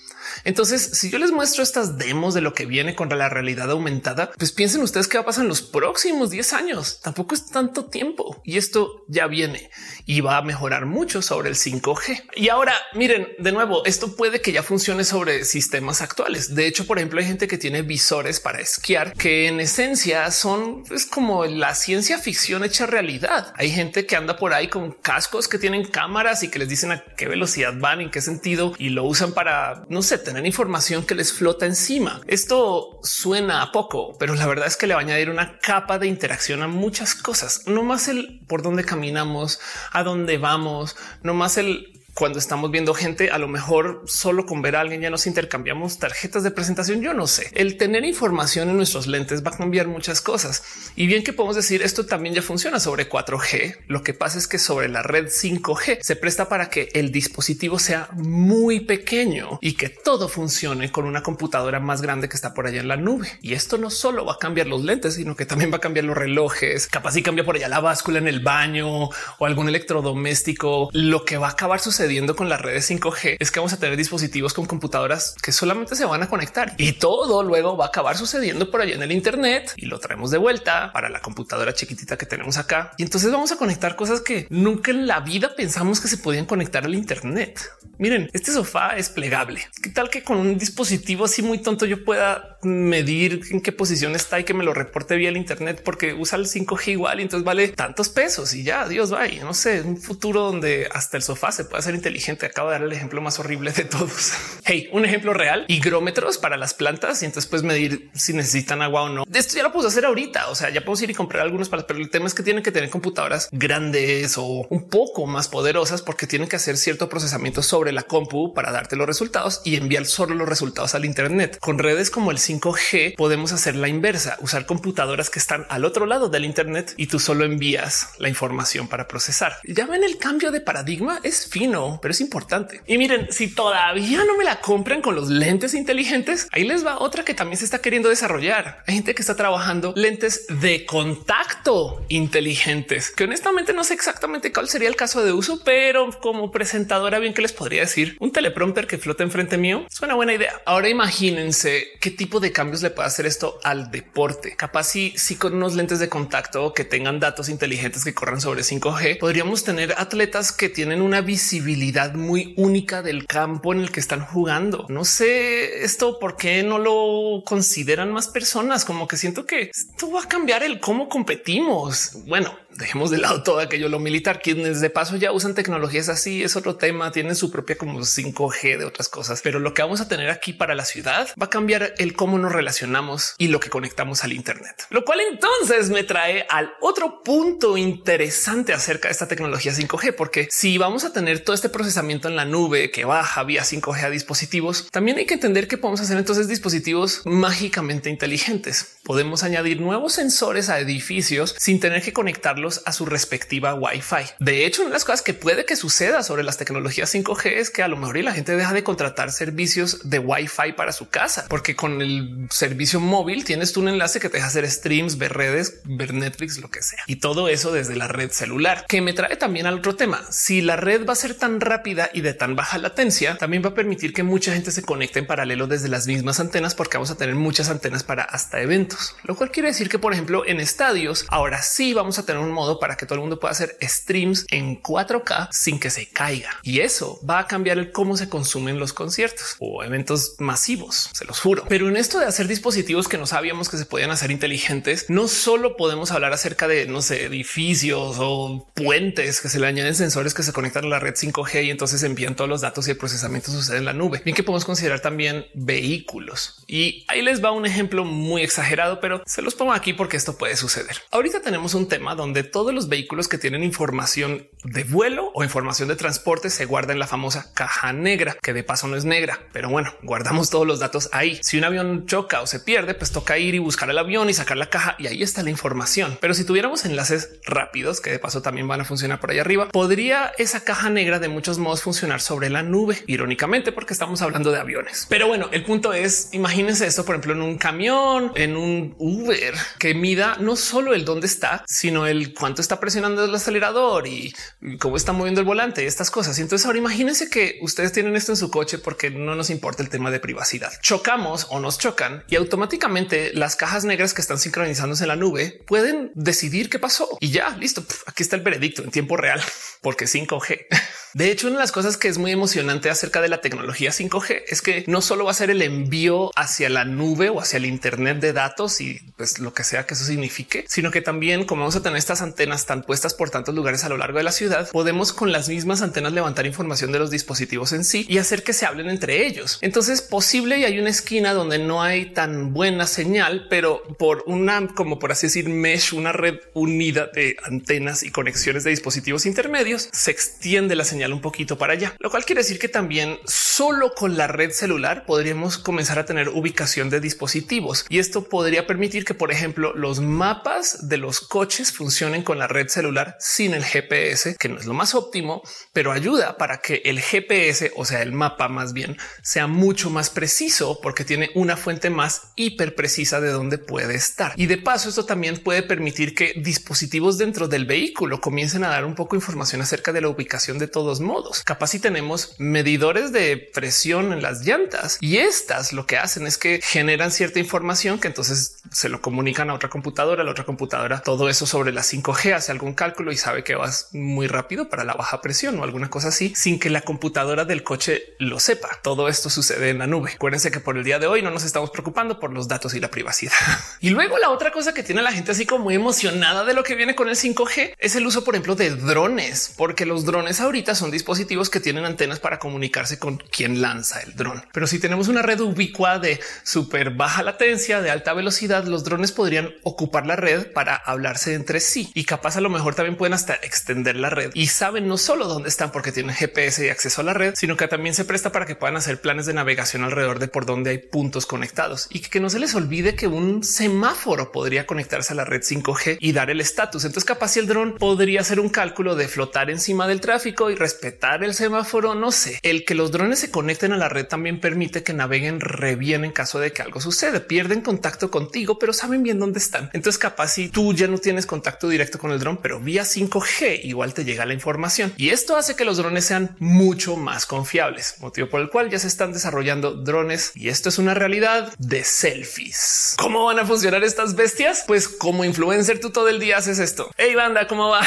Entonces, 0.44 0.82
si 0.94 1.10
yo 1.10 1.20
les 1.20 1.32
muestro 1.32 1.64
estas 1.64 1.98
demos 1.98 2.34
de 2.34 2.42
lo 2.42 2.54
que 2.54 2.66
viene 2.66 2.96
contra 2.96 3.18
la 3.18 3.30
realidad 3.30 3.72
aumentada, 3.72 4.32
pues 4.38 4.52
piensen 4.52 4.82
ustedes 4.82 5.08
qué 5.08 5.18
va 5.18 5.24
a 5.24 5.26
pasar 5.26 5.44
en 5.44 5.50
los 5.50 5.62
próximos 5.62 6.30
10 6.30 6.54
años. 6.54 7.00
Tampoco 7.02 7.36
es 7.36 7.48
tanto 7.48 7.86
tiempo 7.86 8.42
y 8.44 8.58
esto 8.58 9.04
ya 9.08 9.28
viene 9.28 9.70
y 10.06 10.22
va 10.22 10.38
a 10.38 10.42
mejorar 10.42 10.86
mucho 10.86 11.22
sobre 11.22 11.50
el 11.50 11.56
5G. 11.56 12.24
Y 12.36 12.50
ahora 12.50 12.74
miren 12.94 13.28
de 13.40 13.52
nuevo, 13.52 13.86
esto 13.86 14.16
puede 14.16 14.42
que 14.42 14.52
ya 14.52 14.64
funcione 14.64 15.04
sobre 15.04 15.46
sistemas 15.46 16.02
actuales. 16.02 16.56
De 16.56 16.68
hecho, 16.68 16.86
por 16.86 16.98
ejemplo, 16.98 17.20
hay 17.20 17.26
gente 17.26 17.48
que 17.48 17.58
tiene 17.58 17.82
visores 17.82 18.40
para 18.40 18.60
esquiar 18.60 19.14
que 19.14 19.48
en 19.48 19.60
esencia 19.60 20.30
son 20.32 20.84
es 20.92 21.06
como 21.06 21.46
la 21.46 21.76
ciencia 21.76 22.20
ficción 22.20 22.64
hecha 22.64 22.86
realidad. 22.86 23.54
Hay 23.58 23.72
gente 23.72 24.06
que 24.06 24.16
anda 24.16 24.38
por 24.38 24.54
ahí 24.54 24.68
con 24.68 24.92
cascos 24.92 25.48
que 25.48 25.58
tienen 25.58 25.86
cámaras 25.86 26.44
y 26.44 26.50
que 26.50 26.60
les 26.60 26.70
dicen 26.70 26.92
a 26.92 27.04
qué 27.16 27.28
velocidad 27.28 27.74
van, 27.78 28.02
en 28.02 28.12
qué 28.12 28.22
sentido 28.22 28.74
y 28.78 28.90
lo 28.90 29.04
usan 29.04 29.34
para 29.34 29.86
no 29.90 30.02
sé, 30.02 30.18
tener 30.22 30.46
información 30.46 31.06
que 31.06 31.16
les 31.16 31.34
flota 31.34 31.66
encima. 31.66 32.22
Esto 32.28 33.00
suena 33.04 33.62
a 33.62 33.72
poco, 33.72 34.16
pero 34.20 34.36
la 34.36 34.48
verdad 34.48 34.68
es 34.68 34.78
que 34.78 34.88
le 34.88 34.94
va 34.94 35.01
a 35.01 35.04
añadir 35.04 35.30
una 35.30 35.60
capa 35.60 36.00
de 36.00 36.08
interacción 36.08 36.62
a 36.62 36.68
muchas 36.68 37.16
cosas, 37.16 37.63
no 37.68 37.84
más 37.84 38.08
el 38.08 38.42
por 38.48 38.62
dónde 38.62 38.84
caminamos, 38.84 39.60
a 39.92 40.04
dónde 40.04 40.38
vamos, 40.38 40.96
no 41.24 41.34
más 41.34 41.58
el 41.58 42.00
cuando 42.13 42.39
estamos 42.39 42.72
viendo 42.72 42.94
gente, 42.94 43.32
a 43.32 43.38
lo 43.38 43.48
mejor 43.48 44.03
solo 44.06 44.46
con 44.46 44.62
ver 44.62 44.75
a 44.75 44.82
alguien 44.82 45.01
ya 45.01 45.10
nos 45.10 45.27
intercambiamos 45.27 45.98
tarjetas 45.98 46.44
de 46.44 46.51
presentación. 46.51 47.01
Yo 47.01 47.13
no 47.13 47.27
sé. 47.27 47.51
El 47.53 47.77
tener 47.77 48.03
información 48.03 48.70
en 48.70 48.77
nuestros 48.77 49.08
lentes 49.08 49.46
va 49.46 49.51
a 49.51 49.58
cambiar 49.58 49.88
muchas 49.88 50.22
cosas. 50.22 50.63
Y 50.96 51.08
bien 51.08 51.24
que 51.24 51.34
podemos 51.34 51.56
decir 51.56 51.82
esto 51.82 52.06
también 52.06 52.36
ya 52.36 52.41
funciona 52.41 52.80
sobre 52.80 53.10
4G. 53.10 53.77
Lo 53.88 54.03
que 54.03 54.13
pasa 54.13 54.38
es 54.38 54.48
que 54.48 54.60
sobre 54.60 54.89
la 54.89 55.03
red 55.03 55.27
5G 55.27 56.00
se 56.01 56.15
presta 56.15 56.50
para 56.50 56.70
que 56.70 56.89
el 56.94 57.12
dispositivo 57.12 57.80
sea 57.80 58.10
muy 58.13 58.82
pequeño 58.82 59.60
y 59.62 59.74
que 59.74 59.89
todo 59.89 60.27
funcione 60.27 60.91
con 60.91 61.06
una 61.06 61.24
computadora 61.24 61.80
más 61.80 62.01
grande 62.01 62.27
que 62.27 62.36
está 62.36 62.53
por 62.53 62.68
allá 62.68 62.82
en 62.82 62.88
la 62.89 62.98
nube. 62.98 63.30
Y 63.41 63.53
esto 63.53 63.77
no 63.77 63.89
solo 63.89 64.25
va 64.25 64.34
a 64.34 64.39
cambiar 64.39 64.68
los 64.68 64.84
lentes, 64.84 65.15
sino 65.15 65.36
que 65.36 65.46
también 65.46 65.72
va 65.72 65.77
a 65.77 65.82
cambiar 65.82 66.06
los 66.06 66.18
relojes. 66.18 66.88
Capaz 66.88 67.15
y 67.15 67.24
cambia 67.24 67.46
por 67.46 67.56
allá 67.56 67.70
la 67.70 67.80
báscula 67.80 68.20
en 68.20 68.27
el 68.27 68.41
baño 68.41 69.06
o 69.06 69.46
algún 69.46 69.70
electrodoméstico. 69.70 70.89
Lo 70.91 71.24
que 71.24 71.38
va 71.38 71.48
a 71.48 71.51
acabar 71.51 71.80
sucediendo 71.80 72.00
con 72.36 72.50
las 72.50 72.60
redes 72.60 72.89
5G 72.89 73.38
es 73.39 73.51
que 73.51 73.60
vamos 73.60 73.74
a 73.74 73.79
tener 73.79 73.96
dispositivos 73.96 74.55
con 74.55 74.65
computadoras 74.65 75.36
que 75.41 75.51
solamente 75.51 75.96
se 75.96 76.03
van 76.05 76.24
a 76.24 76.29
conectar 76.29 76.74
y 76.77 76.93
todo 76.93 77.43
luego 77.43 77.77
va 77.77 77.86
a 77.86 77.88
acabar 77.89 78.17
sucediendo 78.17 78.72
por 78.72 78.81
allá 78.81 78.96
en 78.96 79.03
el 79.03 79.12
Internet 79.12 79.74
y 79.75 79.86
lo 79.86 80.00
traemos 80.00 80.31
de 80.31 80.39
vuelta 80.39 80.91
para 80.93 81.10
la 81.10 81.22
computadora 81.22 81.74
chiquitita 81.74 82.17
que 82.17 82.25
tenemos 82.25 82.58
acá. 82.58 82.93
Y 82.98 83.03
entonces 83.03 83.31
vamos 83.31 83.51
a 83.51 83.58
conectar 83.58 83.96
cosas 83.96 84.22
que 84.22 84.48
nunca 84.50 84.89
en 84.89 85.05
la 85.05 85.20
vida 85.20 85.53
pensamos 85.55 86.01
que 86.01 86.08
se 86.08 86.17
podían 86.17 86.46
conectar 86.46 86.86
al 86.86 86.96
Internet. 86.96 87.60
Miren, 88.00 88.31
este 88.34 88.51
sofá 88.51 88.98
es 88.98 89.10
plegable. 89.10 89.62
¿Qué 89.84 89.91
tal 89.91 90.10
que 90.10 90.24
con 90.24 90.38
un 90.38 90.58
dispositivo 90.58 91.25
así 91.25 91.43
muy 91.43 91.60
tonto 91.60 91.86
yo 91.86 92.03
pueda 92.03 92.58
medir 92.63 93.41
en 93.51 93.62
qué 93.62 93.72
posición 93.72 94.15
está 94.15 94.39
y 94.39 94.43
que 94.43 94.55
me 94.55 94.63
lo 94.63 94.74
reporte 94.74 95.15
vía 95.17 95.29
el 95.29 95.38
Internet 95.38 95.84
porque 95.86 96.15
usa 96.15 96.39
el 96.39 96.48
5G 96.48 96.93
igual 96.93 97.20
y 97.20 97.24
entonces 97.24 97.46
vale 97.46 97.67
tantos 97.67 98.10
pesos 98.10 98.55
y 98.55 98.63
ya, 98.63 98.88
Dios 98.88 99.12
vaya, 99.12 99.43
no 99.43 99.53
sé, 99.53 99.81
un 99.81 99.98
futuro 99.98 100.41
donde 100.41 100.89
hasta 100.91 101.17
el 101.17 101.24
sofá 101.24 101.51
se 101.51 101.65
puede 101.65 101.79
hacer 101.79 101.91
inteligente. 101.96 102.46
Acabo 102.46 102.70
de 102.70 102.76
dar 102.76 102.84
el 102.84 102.92
ejemplo 102.92 103.22
más 103.22 103.40
horrible 103.40 103.72
de 103.72 103.86
todos. 103.86 104.34
Hey, 104.64 104.90
un 104.94 105.04
ejemplo 105.04 105.34
real, 105.34 105.66
higrómetros 105.68 106.38
para 106.38 106.56
las 106.56 106.74
plantas 106.74 107.22
y 107.24 107.26
entonces 107.26 107.50
puedes 107.50 107.66
medir 107.66 108.10
si 108.14 108.32
necesitan 108.32 108.82
agua 108.82 109.02
o 109.02 109.10
no. 109.10 109.26
De 109.28 109.40
esto 109.40 109.58
ya 109.58 109.64
lo 109.64 109.74
puedo 109.74 109.88
hacer 109.88 110.06
ahorita. 110.06 110.50
O 110.50 110.56
sea, 110.56 110.70
ya 110.70 110.86
puedo 110.86 111.04
ir 111.04 111.10
y 111.10 111.14
comprar 111.14 111.44
algunos 111.44 111.68
para, 111.68 111.86
pero 111.88 112.00
el 112.00 112.10
tema 112.10 112.28
es 112.28 112.34
que 112.34 112.44
tienen 112.44 112.64
que 112.64 112.72
tener 112.72 112.90
computadoras 112.90 113.50
grandes 113.52 114.38
o 114.38 114.46
un 114.70 114.88
poco 114.88 115.26
más 115.26 115.48
poderosas 115.48 116.02
porque 116.02 116.28
tienen 116.28 116.48
que 116.48 116.56
hacer 116.56 116.78
cierto 116.78 117.10
procesamiento 117.10 117.64
sobre 117.64 117.92
la 117.92 118.04
compu 118.04 118.54
para 118.54 118.72
darte 118.72 118.96
los 118.96 119.08
resultados 119.08 119.62
y 119.66 119.76
enviar 119.76 120.06
solo 120.06 120.36
los 120.36 120.48
resultados 120.48 120.96
al 120.96 121.06
Internet. 121.06 121.58
Con 121.60 121.80
redes 121.80 122.12
como 122.12 122.32
el 122.32 122.38
5G 122.38 123.16
podemos 123.16 123.52
hacer 123.52 123.76
la 123.76 123.88
inversa, 123.88 124.38
usar 124.42 124.66
computadoras 124.66 125.30
que 125.30 125.40
están 125.40 125.66
al 125.70 125.86
otro 125.86 126.06
lado 126.06 126.30
del 126.30 126.46
Internet 126.46 126.94
y 126.98 127.08
tú 127.08 127.20
solo 127.20 127.46
envías 127.46 128.10
la 128.20 128.30
información 128.30 128.88
para 128.88 129.08
procesar. 129.08 129.58
Ya 129.64 129.86
ven 129.86 130.04
el 130.04 130.18
cambio 130.18 130.52
de 130.52 130.62
paradigma 130.62 131.20
es 131.24 131.48
fino 131.48 131.81
pero 132.02 132.12
es 132.12 132.22
importante. 132.22 132.82
Y 132.88 132.98
miren, 132.98 133.28
si 133.32 133.48
todavía 133.48 134.24
no 134.26 134.38
me 134.38 134.44
la 134.44 134.60
compran 134.62 135.02
con 135.02 135.16
los 135.16 135.30
lentes 135.30 135.74
inteligentes, 135.74 136.48
ahí 136.52 136.64
les 136.64 136.86
va 136.86 137.00
otra 137.00 137.24
que 137.24 137.34
también 137.34 137.58
se 137.58 137.66
está 137.66 137.80
queriendo 137.80 138.10
desarrollar. 138.10 138.84
Hay 138.88 138.96
gente 138.96 139.16
que 139.16 139.22
está 139.22 139.36
trabajando 139.36 139.94
lentes 139.96 140.46
de 140.48 140.86
contacto 140.86 142.06
inteligentes, 142.10 143.12
que 143.12 143.24
honestamente 143.26 143.74
no 143.74 143.84
sé 143.84 143.94
exactamente 143.94 144.52
cuál 144.52 144.70
sería 144.70 144.90
el 144.90 144.96
caso 144.96 145.24
de 145.24 145.34
uso, 145.34 145.62
pero 145.64 146.10
como 146.22 146.52
presentadora 146.52 147.20
bien 147.20 147.34
que 147.34 147.42
les 147.42 147.54
podría 147.54 147.82
decir 147.82 148.18
un 148.20 148.32
teleprompter 148.32 148.88
que 148.88 148.98
flota 148.98 149.24
enfrente 149.24 149.58
mío 149.58 149.86
es 149.90 150.02
una 150.02 150.16
buena 150.16 150.34
idea. 150.34 150.62
Ahora 150.66 150.90
imagínense 150.90 151.88
qué 152.00 152.12
tipo 152.12 152.40
de 152.40 152.52
cambios 152.52 152.82
le 152.82 152.90
puede 152.90 153.08
hacer 153.08 153.26
esto 153.26 153.60
al 153.64 153.92
deporte. 153.92 154.56
Capaz 154.56 154.84
si, 154.86 155.14
si 155.18 155.36
con 155.36 155.56
unos 155.56 155.76
lentes 155.76 156.00
de 156.00 156.10
contacto 156.10 156.74
que 156.74 156.86
tengan 156.86 157.20
datos 157.20 157.50
inteligentes 157.50 158.04
que 158.04 158.14
corran 158.14 158.42
sobre 158.42 158.62
5G, 158.62 159.20
podríamos 159.20 159.64
tener 159.64 159.94
atletas 159.98 160.52
que 160.52 160.70
tienen 160.70 161.02
una 161.02 161.22
visibilidad 161.22 161.71
muy 162.16 162.54
única 162.58 163.01
del 163.01 163.25
campo 163.25 163.74
en 163.74 163.82
el 163.82 163.92
que 163.92 164.00
están 164.00 164.25
jugando. 164.25 164.86
No 164.90 165.06
sé 165.06 165.84
esto 165.84 166.20
por 166.20 166.38
qué 166.38 166.63
no 166.63 166.78
lo 166.80 167.44
consideran 167.46 168.12
más 168.12 168.28
personas, 168.28 168.86
como 168.86 169.08
que 169.08 169.18
siento 169.18 169.46
que 169.46 169.72
esto 169.72 170.12
va 170.12 170.24
a 170.24 170.28
cambiar 170.28 170.63
el 170.63 170.80
cómo 170.80 171.10
competimos. 171.10 172.18
Bueno, 172.28 172.56
dejemos 172.75 173.12
de 173.12 173.18
lado 173.18 173.44
todo 173.44 173.60
aquello 173.60 173.90
lo 173.90 174.00
militar. 174.00 174.42
Quienes 174.42 174.82
de 174.82 174.90
paso 174.90 175.16
ya 175.16 175.32
usan 175.32 175.56
tecnologías 175.56 176.10
así 176.10 176.44
es 176.44 176.56
otro 176.56 176.75
tema. 176.75 177.12
Tienen 177.12 177.36
su 177.36 177.51
propia 177.51 177.78
como 177.78 178.00
5G 178.00 178.78
de 178.78 178.86
otras 178.86 179.10
cosas, 179.10 179.42
pero 179.44 179.60
lo 179.60 179.74
que 179.74 179.82
vamos 179.82 180.01
a 180.01 180.08
tener 180.08 180.30
aquí 180.30 180.54
para 180.54 180.75
la 180.75 180.86
ciudad 180.86 181.28
va 181.42 181.46
a 181.46 181.50
cambiar 181.50 181.94
el 181.98 182.13
cómo 182.13 182.38
nos 182.38 182.51
relacionamos 182.51 183.36
y 183.38 183.48
lo 183.48 183.60
que 183.60 183.70
conectamos 183.70 184.24
al 184.24 184.34
Internet, 184.34 184.86
lo 184.90 185.06
cual 185.06 185.20
entonces 185.32 185.90
me 185.90 186.04
trae 186.04 186.46
al 186.50 186.74
otro 186.82 187.22
punto 187.24 187.78
interesante 187.78 188.74
acerca 188.74 189.08
de 189.08 189.13
esta 189.13 189.28
tecnología 189.28 189.74
5G, 189.74 190.16
porque 190.16 190.48
si 190.51 190.78
vamos 190.78 191.04
a 191.04 191.13
tener 191.13 191.40
todo 191.40 191.54
este 191.54 191.70
procesamiento 191.70 192.28
en 192.28 192.36
la 192.36 192.46
nube 192.46 192.92
que 192.92 193.06
baja 193.06 193.44
vía 193.44 193.63
5G 193.63 194.04
a 194.04 194.10
dispositivos, 194.10 194.88
también 194.92 195.18
hay 195.18 195.25
que 195.25 195.36
entender 195.36 195.68
que 195.68 195.78
podemos 195.78 196.01
hacer 196.01 196.18
entonces 196.18 196.48
dispositivos 196.48 197.22
mágicamente 197.25 198.10
inteligentes. 198.10 198.98
Podemos 199.04 199.44
añadir 199.44 199.82
nuevos 199.82 200.13
sensores 200.13 200.70
a 200.70 200.80
edificios 200.80 201.56
sin 201.58 201.80
tener 201.80 202.01
que 202.01 202.13
conectarlos 202.13 202.61
a 202.86 202.91
su 202.91 203.06
respectiva 203.06 203.74
Wi-Fi. 203.74 204.36
De 204.39 204.65
hecho, 204.65 204.84
una 204.84 204.89
de 204.89 204.96
las 204.96 205.06
cosas 205.06 205.22
que 205.22 205.34
puede 205.34 205.65
que 205.65 205.75
suceda 205.75 206.24
sobre 206.24 206.44
las 206.44 206.58
tecnologías 206.58 207.13
5G 207.13 207.53
es 207.53 207.70
que 207.70 207.82
a 207.82 207.88
lo 207.88 207.98
mejor 207.98 208.12
la 208.22 208.34
gente 208.34 208.56
deja 208.56 208.74
de 208.74 208.84
contratar 208.84 209.32
servicios 209.32 210.10
de 210.10 210.20
Wi-Fi 210.20 210.74
para 210.75 210.91
su 210.91 211.10
casa, 211.10 211.46
porque 211.48 211.75
con 211.75 212.01
el 212.01 212.48
servicio 212.50 213.00
móvil 213.00 213.46
tienes 213.46 213.72
tú 213.72 213.80
un 213.80 213.88
enlace 213.88 214.20
que 214.20 214.30
te 214.30 214.38
deja 214.38 214.48
hacer 214.48 214.70
streams, 214.70 215.18
ver 215.18 215.34
redes, 215.34 215.80
ver 215.86 216.13
Netflix, 216.13 216.58
lo 216.58 216.70
que 216.70 216.82
sea. 216.82 217.00
Y 217.08 217.18
todo 217.18 217.48
eso 217.48 217.72
desde 217.72 217.96
la 217.96 218.08
red 218.08 218.32
celular, 218.32 218.86
que 218.88 219.01
me 219.01 219.13
trae 219.13 219.38
también 219.38 219.65
al 219.65 219.75
otro 219.75 219.96
tema. 219.96 220.24
Si 220.30 220.62
la 220.62 220.75
red 220.75 221.06
va 221.06 221.13
a 221.13 221.15
ser 221.15 221.36
tan 221.36 221.62
rápida 221.62 222.10
y 222.13 222.22
de 222.22 222.34
tan 222.34 222.56
baja 222.56 222.77
latencia, 222.77 223.38
también 223.38 223.63
va 223.63 223.70
a 223.70 223.74
permitir 223.74 224.13
que 224.13 224.24
mucha 224.24 224.53
gente 224.53 224.72
se 224.72 224.84
conecte 224.84 225.20
en 225.20 225.27
paralelo 225.27 225.68
desde 225.68 225.88
las 225.88 226.08
mismas 226.08 226.39
antenas, 226.39 226.75
porque 226.75 226.98
vamos 226.98 227.12
a 227.12 227.18
tener 227.18 227.36
muchas 227.36 227.70
antenas 227.70 228.03
para 228.03 228.24
hasta 228.24 228.62
eventos, 228.62 229.15
lo 229.24 229.36
cual 229.36 229.51
quiere 229.51 229.70
decir 229.70 229.89
que, 229.89 230.00
por 230.00 230.13
ejemplo, 230.13 230.46
en 230.46 230.60
estadios, 230.60 231.25
ahora 231.30 231.62
sí 231.62 231.94
vamos 231.94 232.20
a 232.20 232.25
tener 232.25 232.41
un 232.41 232.50
modo 232.51 232.79
para 232.79 232.98
que 232.98 233.05
todo 233.05 233.15
el 233.15 233.22
mundo 233.22 233.39
pueda 233.39 233.51
hacer 233.51 233.77
streams 233.81 234.46
en 234.51 234.81
4K 234.81 235.50
sin 235.51 235.79
que 235.79 235.89
se 235.89 236.10
caiga. 236.10 236.60
Y 236.63 236.79
eso 236.79 237.20
va 237.27 237.39
a 237.39 237.48
cambiar 237.48 237.77
el 237.77 237.91
cómo 237.91 238.17
se 238.17 238.29
consumen 238.29 238.79
los 238.79 238.93
conciertos 238.93 239.55
o 239.60 239.84
eventos 239.84 240.36
masivos, 240.39 241.10
se 241.13 241.25
los 241.25 241.39
juro. 241.39 241.65
Pero 241.70 241.89
en 241.89 241.98
esto 241.98 242.20
de 242.20 242.25
hacer 242.25 242.48
dispositivos 242.48 243.08
que 243.08 243.17
no 243.17 243.25
sabíamos 243.25 243.70
que 243.70 243.77
se 243.77 243.86
podían 243.86 244.12
hacer 244.12 244.31
inteligentes, 244.31 245.05
no 245.10 245.27
solo 245.27 245.77
podemos 245.77 246.12
hablar 246.12 246.34
acerca 246.34 246.67
de, 246.67 246.86
no 246.88 247.01
sé, 247.01 247.25
edificios 247.25 248.17
o 248.20 248.72
puentes 248.75 249.41
que 249.41 249.50
se 249.50 249.60
le 249.60 249.67
añaden 249.67 249.96
sensores 249.96 250.34
que 250.34 250.43
se 250.43 250.53
conectan 250.53 250.86
a 250.86 250.89
la 250.89 251.00
red 251.00 251.15
5G 251.15 251.65
y 251.65 251.70
entonces 251.72 252.03
envían 252.03 252.36
todos 252.36 252.50
los 252.50 252.62
datos 252.62 252.88
y 252.88 252.91
el 252.91 252.98
procesamiento 252.98 253.51
sucede 253.51 253.77
en 253.77 253.86
la 253.86 253.93
nube. 253.93 254.22
Bien 254.24 254.36
que 254.36 254.43
podemos 254.43 254.65
considerar 254.65 255.00
también 255.00 255.46
vehículos. 255.53 256.63
Y 256.67 257.05
ahí 257.08 257.22
les 257.22 257.43
va 257.43 257.51
un 257.51 257.65
ejemplo 257.65 258.05
muy 258.05 258.41
exagerado, 258.41 259.00
pero 259.00 259.22
se 259.25 259.41
los 259.41 259.55
pongo 259.55 259.74
aquí 259.74 259.93
porque 259.93 260.17
esto 260.17 260.38
puede 260.38 260.55
suceder. 260.55 260.98
Ahorita 261.12 261.41
tenemos 261.41 261.74
un 261.74 261.88
tema 261.88 262.15
donde 262.15 262.41
todos 262.44 262.74
los 262.74 262.90
vehículos 262.90 263.28
que 263.28 263.38
tienen 263.38 263.64
información 263.64 264.48
de 264.64 264.84
vuelo 264.84 265.32
o 265.34 265.44
información 265.44 265.88
de 265.90 265.96
transporte 265.96 266.50
se 266.50 266.66
guarda 266.66 266.94
en 266.94 267.00
la 267.00 267.08
famosa 267.08 267.54
caja 267.54 267.94
negra, 267.94 268.38
que 268.42 268.54
de 268.54 268.64
paso 268.64 268.88
no 268.88 268.96
es 268.96 269.06
negra, 269.06 269.40
pero 269.54 269.70
bueno, 269.70 269.94
guardamos 270.04 270.50
todos 270.50 270.68
los 270.68 270.80
datos 270.80 271.10
ahí. 271.12 271.40
Si 271.42 271.58
un 271.58 271.64
avión 271.64 272.06
choca 272.06 272.42
o 272.42 272.48
se 272.48 272.60
pierde, 272.60 272.94
pues 272.94 273.12
toca 273.12 273.38
ir 273.38 273.56
y 273.56 273.60
buscar 273.60 273.90
el 273.90 273.98
avión 273.98 274.30
y 274.30 274.34
sacar 274.34 274.58
la 274.58 274.70
caja 274.70 274.96
y 275.00 275.08
ahí 275.08 275.24
está 275.24 275.44
la 275.44 275.50
información. 275.50 276.18
Pero 276.22 276.34
si 276.34 276.46
tuviéramos 276.46 276.86
enlaces 276.86 277.40
rápidos, 277.46 278.02
que 278.02 278.12
de 278.12 278.20
paso 278.20 278.42
también 278.42 278.68
van 278.68 278.82
a 278.82 278.86
funcionar 278.86 279.20
por 279.20 279.32
ahí 279.32 279.40
arriba, 279.40 279.70
podría 279.70 280.32
esa 280.38 280.64
caja 280.64 280.90
negra 280.90 281.20
de 281.20 281.30
muchos 281.30 281.58
modos 281.58 281.82
funcionar 281.82 282.22
sobre 282.22 282.50
la 282.50 282.64
nube, 282.64 283.04
irónicamente, 283.08 283.72
porque 283.72 283.94
estamos 283.94 284.22
hablando 284.22 284.52
de 284.52 284.60
aviones. 284.60 285.08
Pero 285.10 285.28
bueno, 285.28 285.50
el 285.52 285.64
punto 285.64 285.94
es, 285.94 286.30
imagínense 286.32 286.86
esto, 286.86 287.06
por 287.06 287.16
ejemplo, 287.16 287.34
en 287.34 287.42
un 287.42 287.58
camión, 287.58 288.32
en 288.36 288.56
un 288.56 288.96
Uber, 288.98 289.54
que 289.80 289.94
mida 289.94 290.38
no 290.40 290.56
solo 290.56 290.94
el 290.94 291.06
dónde 291.06 291.28
está, 291.28 291.64
sino 291.68 292.08
el 292.08 292.31
cuánto 292.34 292.62
está 292.62 292.80
presionando 292.80 293.26
el 293.26 293.34
acelerador 293.34 294.08
y 294.08 294.34
cómo 294.80 294.98
está 294.98 295.14
moviendo 295.14 295.42
el 295.42 295.46
volante, 295.46 295.86
estas 295.86 296.12
cosas. 296.12 296.38
Y 296.38 296.42
entonces 296.42 296.66
ahora 296.66 296.80
imagínense 296.80 297.30
que 297.30 297.60
ustedes 297.62 297.92
tienen 297.92 298.16
esto 298.16 298.32
en 298.32 298.38
su 298.38 298.52
coche 298.52 298.78
porque 298.78 299.10
no 299.10 299.36
nos 299.36 299.50
importa 299.50 299.84
el 299.84 299.90
tema 299.90 300.12
de 300.12 300.20
privacidad. 300.20 300.72
Chocamos 300.82 301.48
o 301.50 301.60
nos 301.60 301.78
chocan 301.78 302.24
y 302.28 302.36
automáticamente 302.36 303.32
las 303.34 303.56
cajas 303.56 303.86
negras 303.86 304.14
que 304.14 304.22
están 304.22 304.40
sincronizándose 304.40 305.04
en 305.04 305.10
la 305.10 305.16
nube 305.16 305.62
pueden 305.66 306.12
decidir 306.16 306.70
qué 306.70 306.80
pasó 306.80 307.18
y 307.20 307.32
ya 307.32 307.56
listo. 307.58 307.84
Aquí 308.06 308.24
está 308.24 308.36
el 308.36 308.42
veredicto 308.42 308.84
en 308.84 308.92
tiempo 308.92 309.18
real 309.18 309.42
porque 309.82 310.06
5G. 310.06 310.66
De 311.14 311.30
hecho, 311.30 311.48
una 311.48 311.58
de 311.58 311.64
las 311.64 311.74
cosas 311.74 311.98
que 311.98 312.08
es 312.08 312.18
muy 312.18 312.32
emocionante 312.32 312.90
acerca 312.90 313.22
de 313.22 313.28
la 313.28 313.42
tecnología 313.42 313.92
5G 313.92 314.44
es 314.48 314.62
que 314.62 314.86
no 314.88 315.02
solo 315.02 315.26
va 315.26 315.32
a 315.32 315.34
ser 315.34 315.50
el 315.50 315.62
envío 315.62 316.32
hacia 316.38 316.70
la 316.70 316.86
nube 316.86 317.30
o 317.30 317.42
hacia 317.42 317.58
el 317.58 317.66
Internet 317.66 318.20
de 318.20 318.32
datos 318.32 318.80
y 318.80 319.00
pues 319.18 319.40
lo 319.40 319.54
que 319.54 319.66
sea 319.66 319.86
que 319.86 319.96
eso 319.96 320.06
signifique, 320.06 320.64
sino 320.70 320.90
que 320.90 321.02
también 321.02 321.46
como 321.46 321.62
vamos 321.62 321.76
a 321.76 321.84
tener 321.84 321.98
estas 321.98 322.21
antenas 322.22 322.66
tan 322.66 322.84
puestas 322.84 323.13
por 323.13 323.30
tantos 323.30 323.56
lugares 323.56 323.84
a 323.84 323.90
lo 323.90 323.98
largo 323.98 324.18
de 324.18 324.24
la 324.24 324.32
ciudad, 324.32 324.70
podemos 324.72 325.13
con 325.13 325.32
las 325.32 325.50
mismas 325.50 325.82
antenas 325.82 326.13
levantar 326.13 326.46
información 326.46 326.92
de 326.92 327.00
los 327.00 327.12
dispositivos 327.12 327.74
en 327.74 327.84
sí 327.84 328.06
y 328.08 328.18
hacer 328.18 328.44
que 328.44 328.54
se 328.54 328.66
hablen 328.66 328.90
entre 328.90 329.25
ellos. 329.25 329.58
Entonces 329.62 330.01
posible 330.01 330.58
y 330.58 330.66
hay 330.66 330.80
una 330.80 330.90
esquina 330.90 331.34
donde 331.34 331.60
no 331.60 331.82
hay 331.82 332.13
tan 332.13 332.54
buena 332.54 332.88
señal, 332.88 333.48
pero 333.50 333.84
por 333.98 334.24
una, 334.28 334.68
como 334.68 335.00
por 335.00 335.12
así 335.12 335.28
decir, 335.28 335.50
mesh, 335.50 335.94
una 335.94 336.12
red 336.12 336.40
unida 336.54 337.08
de 337.08 337.38
antenas 337.44 338.04
y 338.04 338.12
conexiones 338.12 338.63
de 338.63 338.70
dispositivos 338.72 339.25
intermedios, 339.25 339.90
se 339.92 340.12
extiende 340.12 340.75
la 340.75 340.86
señal 340.86 341.13
un 341.13 341.22
poquito 341.22 341.58
para 341.58 341.74
allá, 341.74 341.96
lo 342.00 342.10
cual 342.10 342.25
quiere 342.25 342.42
decir 342.42 342.60
que 342.60 342.68
también 342.68 343.20
solo 343.25 343.94
con 343.94 344.18
la 344.18 344.28
red 344.28 344.51
celular 344.51 345.06
podríamos 345.06 345.58
comenzar 345.58 346.00
a 346.00 346.06
tener 346.06 346.30
ubicación 346.30 346.90
de 346.90 347.00
dispositivos 347.00 347.86
y 347.90 348.00
esto 348.00 348.24
podría 348.24 348.68
permitir 348.68 349.06
que, 349.06 349.13
por 349.13 349.32
ejemplo, 349.32 349.74
los 349.75 350.00
mapas 350.00 350.88
de 350.88 350.98
los 350.98 351.20
coches 351.20 351.72
funcionen 351.72 352.11
con 352.24 352.38
la 352.38 352.48
red 352.48 352.68
celular 352.68 353.15
sin 353.20 353.53
el 353.53 353.63
GPS, 353.63 354.36
que 354.38 354.50
no 354.50 354.60
es 354.60 354.65
lo 354.65 354.74
más 354.74 354.94
óptimo, 354.94 355.41
pero 355.74 355.91
ayuda 355.91 356.38
para 356.38 356.60
que 356.60 356.82
el 356.86 357.00
GPS, 357.00 357.72
o 357.75 357.86
sea, 357.86 358.01
el 358.01 358.12
mapa 358.12 358.48
más 358.50 358.74
bien, 358.74 358.98
sea 359.24 359.48
mucho 359.48 359.89
más 359.89 360.10
preciso 360.10 360.80
porque 360.82 361.06
tiene 361.06 361.32
una 361.34 361.58
fuente 361.58 361.89
más 361.89 362.34
hiper 362.36 362.75
precisa 362.75 363.22
de 363.22 363.32
dónde 363.32 363.58
puede 363.58 363.96
estar. 363.96 364.34
Y 364.36 364.46
de 364.46 364.58
paso, 364.58 364.89
esto 364.89 365.06
también 365.06 365.38
puede 365.38 365.63
permitir 365.63 366.13
que 366.13 366.34
dispositivos 366.36 367.18
dentro 367.18 367.48
del 367.48 367.65
vehículo 367.65 368.20
comiencen 368.20 368.65
a 368.65 368.70
dar 368.70 368.86
un 368.86 368.96
poco 368.96 369.15
de 369.15 369.22
información 369.22 369.62
acerca 369.62 369.94
de 369.94 370.01
la 370.01 370.10
ubicación 370.10 370.60
de 370.60 370.68
todo 370.68 370.91
modos. 371.00 371.44
Capaz 371.44 371.68
si 371.68 371.80
tenemos 371.80 372.36
medidores 372.38 373.13
de 373.13 373.38
presión 373.38 374.12
en 374.12 374.22
las 374.22 374.46
llantas 374.46 374.98
y 375.00 375.18
estas 375.18 375.72
lo 375.72 375.86
que 375.86 375.98
hacen 375.98 376.27
es 376.27 376.38
que 376.38 376.60
generan 376.62 377.12
cierta 377.12 377.39
información 377.39 378.00
que 378.00 378.10
entonces 378.10 378.58
se 378.72 378.89
lo 378.89 379.01
comunican 379.01 379.50
a 379.50 379.53
otra 379.53 379.70
computadora, 379.70 380.24
a 380.24 380.25
la 380.25 380.32
otra 380.32 380.44
computadora, 380.44 381.01
todo 381.01 381.30
eso 381.30 381.46
sobre 381.46 381.72
la 381.72 381.84
5G 382.01 382.34
hace 382.34 382.51
algún 382.51 382.74
cálculo 382.74 383.12
y 383.12 383.17
sabe 383.17 383.43
que 383.43 383.55
vas 383.55 383.89
muy 383.91 384.27
rápido 384.27 384.70
para 384.70 384.84
la 384.84 384.93
baja 384.93 385.22
presión 385.22 385.60
o 385.60 385.63
alguna 385.63 385.89
cosa 385.89 386.10
así 386.10 386.34
sin 386.36 386.60
que 386.60 386.70
la 386.70 386.81
computadora 386.81 387.46
del 387.46 387.63
coche 387.63 388.15
lo 388.17 388.39
sepa. 388.39 388.70
Todo 388.81 389.08
esto 389.08 389.29
sucede 389.29 389.70
en 389.70 389.79
la 389.79 389.88
nube. 389.88 390.12
Acuérdense 390.15 390.51
que 390.51 390.60
por 390.60 390.77
el 390.77 390.84
día 390.84 391.00
de 391.00 391.08
hoy 391.08 391.22
no 391.22 391.31
nos 391.31 391.43
estamos 391.43 391.70
preocupando 391.70 392.20
por 392.20 392.31
los 392.31 392.48
datos 392.48 392.74
y 392.74 392.79
la 392.79 392.89
privacidad. 392.89 393.33
y 393.79 393.90
luego 393.90 394.18
la 394.18 394.29
otra 394.29 394.51
cosa 394.51 394.74
que 394.74 394.83
tiene 394.83 395.01
la 395.01 395.11
gente 395.11 395.31
así 395.31 395.46
como 395.46 395.66
muy 395.66 395.75
emocionada 395.75 396.44
de 396.44 396.53
lo 396.53 396.64
que 396.64 396.75
viene 396.75 396.96
con 396.96 397.09
el 397.09 397.16
5G 397.16 397.75
es 397.77 397.96
el 397.96 398.05
uso, 398.05 398.24
por 398.24 398.35
ejemplo, 398.35 398.55
de 398.55 398.72
drones, 398.72 399.53
porque 399.57 399.85
los 399.85 400.05
drones 400.05 400.42
ahorita 400.42 400.75
son 400.75 400.92
dispositivos 400.92 401.50
que 401.50 401.59
tienen 401.59 401.85
antenas 401.85 402.20
para 402.20 402.40
comunicarse 402.40 403.00
con 403.00 403.18
quien 403.18 403.61
lanza 403.61 404.01
el 404.01 404.16
dron. 404.16 404.44
Pero 404.53 404.68
si 404.68 404.79
tenemos 404.79 405.07
una 405.07 405.22
red 405.22 405.40
ubicua 405.40 406.00
de 406.00 406.20
súper 406.44 406.92
baja 406.92 407.24
latencia, 407.24 407.81
de 407.81 407.92
alta 407.92 408.14
velocidad, 408.14 408.66
los 408.66 408.83
drones 408.83 409.11
podrían 409.11 409.53
ocupar 409.64 410.05
la 410.05 410.16
red 410.16 410.51
para 410.51 410.75
hablarse 410.75 411.33
entre 411.33 411.59
sí 411.59 411.80
y 411.94 412.03
capaz 412.03 412.37
a 412.37 412.41
lo 412.41 412.50
mejor 412.50 412.75
también 412.75 412.96
pueden 412.96 413.13
hasta 413.13 413.35
extender 413.35 413.96
la 413.96 414.09
red 414.09 414.31
y 414.33 414.48
saben 414.48 414.87
no 414.87 414.98
solo 414.98 415.27
dónde 415.27 415.50
están 415.50 415.72
porque 415.72 415.91
tienen 415.91 416.15
GPS 416.15 416.65
y 416.65 416.70
acceso 416.70 417.01
a 417.01 417.03
la 417.03 417.13
red, 417.13 417.33
sino 417.35 417.57
que 417.57 417.67
también 417.67 417.96
se 417.96 418.05
presta 418.05 418.31
para 418.31 418.46
que 418.46 418.55
puedan 418.55 418.77
hacer 418.77 419.01
planes 419.01 419.25
de 419.25 419.33
navegación 419.33 419.83
alrededor 419.83 420.20
de 420.20 420.27
por 420.27 420.46
donde 420.46 420.72
hay 420.72 420.77
puntos 420.77 421.25
conectados 421.25 421.87
y 421.89 422.00
que 422.00 422.20
no 422.20 422.29
se 422.29 422.39
les 422.39 422.55
olvide 422.55 422.96
que 422.96 423.07
un 423.07 423.44
semáforo 423.44 424.31
podría 424.31 424.65
conectarse 424.65 425.13
a 425.13 425.15
la 425.15 425.25
red 425.25 425.41
5G 425.41 425.98
y 426.00 426.11
dar 426.11 426.29
el 426.29 426.41
estatus. 426.41 426.85
Entonces 426.85 427.05
capaz 427.05 427.29
si 427.29 427.39
el 427.39 427.48
dron 427.48 427.75
podría 427.77 428.22
hacer 428.22 428.39
un 428.39 428.50
cálculo 428.50 428.96
de 428.96 429.07
flotar 429.07 429.50
encima 429.50 429.87
del 429.87 430.01
tráfico 430.01 430.50
y 430.50 430.55
respetar 430.55 431.24
el 431.24 431.33
semáforo, 431.33 431.96
no 431.96 432.11
sé. 432.11 432.39
El 432.44 432.65
que 432.65 432.75
los 432.75 432.91
drones 432.91 433.20
se 433.20 433.31
conecten 433.31 433.74
a 433.74 433.77
la 433.77 433.89
red 433.89 434.07
también 434.07 434.39
permite 434.39 434.83
que 434.83 434.94
naveguen 434.94 435.39
re 435.39 435.75
bien 435.75 436.05
en 436.05 436.11
caso 436.11 436.39
de 436.39 436.51
que 436.51 436.61
algo 436.61 436.81
suceda. 436.81 437.27
Pierden 437.27 437.61
contacto 437.61 438.11
contigo, 438.11 438.59
pero 438.59 438.74
saben 438.74 439.03
bien 439.03 439.20
dónde 439.20 439.39
están. 439.39 439.70
Entonces, 439.74 439.98
capaz 439.98 440.29
si 440.29 440.50
tú 440.50 440.74
ya 440.74 440.87
no 440.87 440.98
tienes 440.98 441.25
contacto 441.25 441.67
directo 441.72 441.98
con 441.98 442.12
el 442.12 442.20
dron, 442.20 442.38
pero 442.38 442.60
vía 442.60 442.84
5G 442.84 443.62
igual 443.64 443.94
te 443.94 444.05
llega 444.05 444.25
la 444.25 444.34
información 444.34 444.94
y 444.98 445.10
esto 445.10 445.36
hace 445.36 445.55
que 445.55 445.66
los 445.66 445.77
drones 445.77 446.05
sean 446.05 446.36
mucho 446.40 446.98
más 446.98 447.25
confiables, 447.25 447.96
motivo 448.00 448.29
por 448.29 448.42
el 448.42 448.50
cual 448.50 448.70
ya 448.70 448.77
se 448.77 448.88
están 448.88 449.14
desarrollando 449.14 449.74
drones 449.74 450.31
y 450.36 450.50
esto 450.50 450.70
es 450.70 450.77
una 450.77 450.94
realidad 450.94 451.53
de 451.57 451.84
selfies. 451.84 452.96
¿Cómo 453.00 453.25
van 453.25 453.40
a 453.40 453.46
funcionar 453.46 453.84
estas 453.84 454.16
bestias? 454.16 454.64
Pues 454.68 454.88
como 454.88 455.25
influencer 455.25 455.79
tú 455.79 455.90
todo 455.90 456.10
el 456.10 456.20
día 456.20 456.38
haces 456.38 456.60
esto. 456.60 456.92
Hey 456.98 457.16
banda, 457.16 457.48
¿cómo 457.48 457.70
va? 457.70 457.81